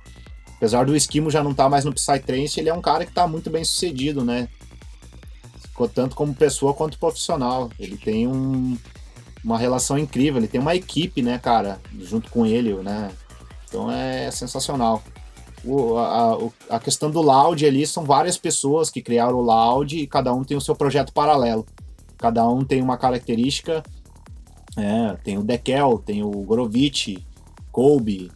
[0.56, 3.12] Apesar do Esquimo já não estar tá mais no Psytrance, ele é um cara que
[3.12, 4.50] está muito bem sucedido, né?
[5.88, 7.70] tanto como pessoa quanto profissional.
[7.80, 8.78] Ele tem um,
[9.44, 13.12] uma relação incrível, ele tem uma equipe, né, cara, junto com ele, né?
[13.68, 15.02] Então é sensacional.
[15.64, 16.38] O, a,
[16.70, 20.44] a questão do Loud ali são várias pessoas que criaram o Loud e cada um
[20.44, 21.66] tem o seu projeto paralelo.
[22.18, 23.84] Cada um tem uma característica.
[24.78, 27.18] É, tem o Dekel, tem o Gorovitch,
[27.72, 28.32] Colby,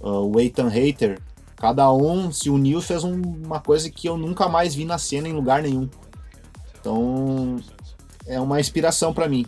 [0.00, 1.20] uh, o Ethan Hater.
[1.56, 4.98] Cada um se uniu e fez um, uma coisa que eu nunca mais vi na
[4.98, 5.88] cena em lugar nenhum.
[6.80, 7.56] Então,
[8.26, 9.44] é uma inspiração para mim.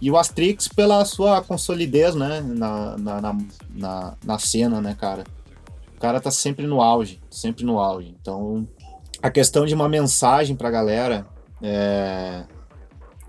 [0.00, 3.38] E o Astrix pela sua consolidez, né, na, na, na,
[3.70, 5.22] na, na cena, né, cara.
[5.94, 8.12] O cara tá sempre no auge, sempre no auge.
[8.20, 8.66] Então,
[9.22, 11.24] a questão de uma mensagem pra galera,
[11.62, 12.42] é,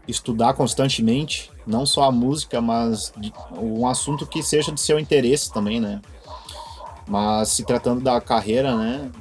[0.08, 3.14] estudar constantemente, não só a música, mas
[3.58, 6.02] um assunto que seja de seu interesse também, né?
[7.08, 9.12] Mas se tratando da carreira, né,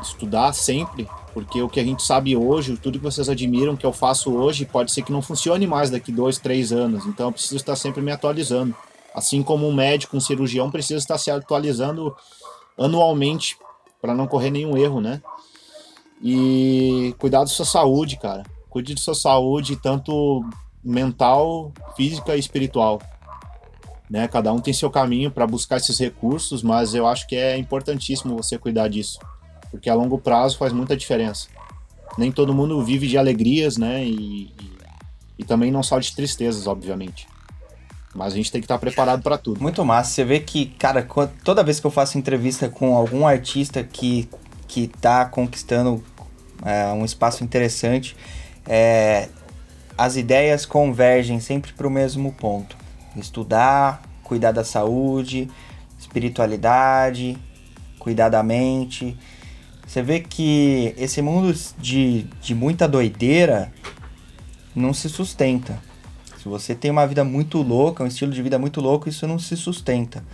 [0.00, 3.92] estudar sempre, porque o que a gente sabe hoje, tudo que vocês admiram que eu
[3.92, 7.06] faço hoje, pode ser que não funcione mais daqui dois, três anos.
[7.06, 8.74] Então eu preciso estar sempre me atualizando.
[9.14, 12.14] Assim como um médico, um cirurgião precisa estar se atualizando
[12.78, 13.56] anualmente
[14.00, 15.20] para não correr nenhum erro, né?
[16.22, 18.44] E cuidar da sua saúde, cara.
[18.68, 20.44] Cuide da sua saúde, tanto
[20.82, 23.00] mental, física e espiritual.
[24.08, 24.26] Né?
[24.28, 28.36] Cada um tem seu caminho para buscar esses recursos, mas eu acho que é importantíssimo
[28.36, 29.18] você cuidar disso
[29.70, 31.48] porque a longo prazo faz muita diferença.
[32.18, 34.04] Nem todo mundo vive de alegrias, né?
[34.04, 34.78] E, e,
[35.38, 37.28] e também não só de tristezas, obviamente.
[38.12, 39.62] Mas a gente tem que estar preparado para tudo.
[39.62, 40.10] Muito massa.
[40.10, 41.06] Você vê que, cara,
[41.44, 44.28] toda vez que eu faço entrevista com algum artista que,
[44.66, 46.02] que tá conquistando
[46.64, 48.16] é, um espaço interessante,
[48.66, 49.28] é,
[50.00, 52.74] as ideias convergem sempre para o mesmo ponto:
[53.14, 55.50] estudar, cuidar da saúde,
[55.98, 57.36] espiritualidade,
[57.98, 59.14] cuidar da mente.
[59.86, 63.70] Você vê que esse mundo de, de muita doideira
[64.74, 65.78] não se sustenta.
[66.38, 69.38] Se você tem uma vida muito louca, um estilo de vida muito louco, isso não
[69.38, 70.24] se sustenta.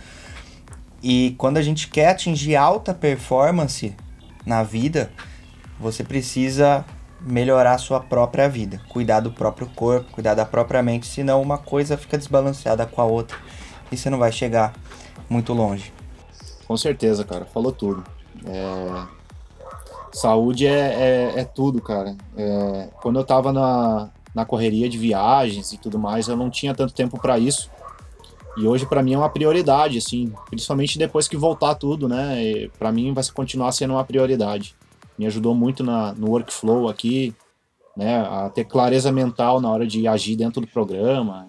[1.03, 3.93] E quando a gente quer atingir alta performance
[4.45, 5.11] na vida,
[5.77, 6.85] você precisa
[7.27, 11.57] melhorar a sua própria vida, cuidar do próprio corpo, cuidar da própria mente, senão uma
[11.57, 13.37] coisa fica desbalanceada com a outra
[13.91, 14.73] e você não vai chegar
[15.29, 15.93] muito longe.
[16.67, 18.03] Com certeza, cara, falou tudo.
[18.45, 19.17] É,
[20.11, 22.15] Saúde é, é, é tudo, cara.
[22.35, 26.73] É, quando eu tava na, na correria de viagens e tudo mais, eu não tinha
[26.73, 27.69] tanto tempo para isso.
[28.57, 32.67] E hoje para mim é uma prioridade, assim, principalmente depois que voltar tudo, né?
[32.79, 34.75] Para mim vai continuar sendo uma prioridade.
[35.17, 37.33] Me ajudou muito na, no workflow aqui,
[37.95, 38.19] né?
[38.19, 41.47] A ter clareza mental na hora de agir dentro do programa,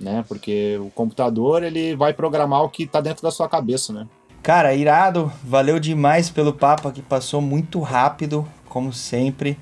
[0.00, 0.24] né?
[0.28, 4.06] Porque o computador ele vai programar o que está dentro da sua cabeça, né?
[4.42, 9.58] Cara, irado, valeu demais pelo papo aqui, passou muito rápido, como sempre.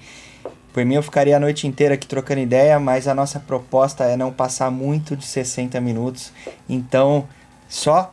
[0.73, 4.17] Por mim eu ficaria a noite inteira aqui trocando ideia, mas a nossa proposta é
[4.17, 6.33] não passar muito de 60 minutos.
[6.69, 7.27] Então,
[7.69, 8.13] só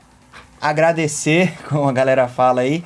[0.62, 2.84] agradecer, como a galera fala aí,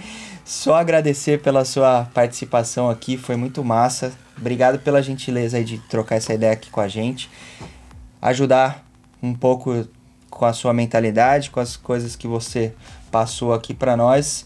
[0.47, 4.13] só agradecer pela sua participação aqui, foi muito massa.
[4.37, 7.29] Obrigado pela gentileza aí de trocar essa ideia aqui com a gente.
[8.21, 8.81] Ajudar
[9.21, 9.85] um pouco
[10.29, 12.73] com a sua mentalidade, com as coisas que você
[13.11, 14.45] passou aqui para nós.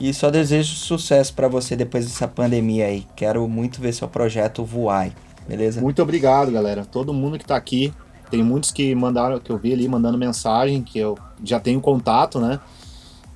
[0.00, 3.06] E só desejo sucesso para você depois dessa pandemia aí.
[3.14, 5.10] Quero muito ver seu projeto voar,
[5.46, 5.82] beleza?
[5.82, 6.86] Muito obrigado, galera.
[6.86, 7.92] Todo mundo que tá aqui.
[8.30, 12.40] Tem muitos que mandaram, que eu vi ali mandando mensagem, que eu já tenho contato,
[12.40, 12.58] né?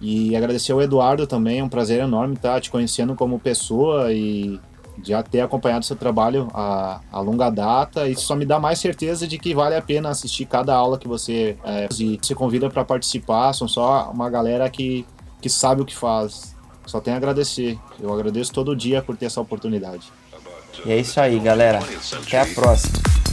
[0.00, 4.12] E agradecer ao Eduardo também, é um prazer enorme estar tá te conhecendo como pessoa
[4.12, 4.60] e
[5.02, 8.08] já ter acompanhado seu trabalho a, a longa data.
[8.08, 11.08] Isso só me dá mais certeza de que vale a pena assistir cada aula que
[11.08, 13.52] você é, se convida para participar.
[13.52, 15.06] São só uma galera que,
[15.40, 16.54] que sabe o que faz.
[16.86, 17.78] só tenho a agradecer.
[18.00, 20.12] Eu agradeço todo dia por ter essa oportunidade.
[20.84, 21.80] E é isso aí, galera.
[22.22, 23.25] Até a próxima.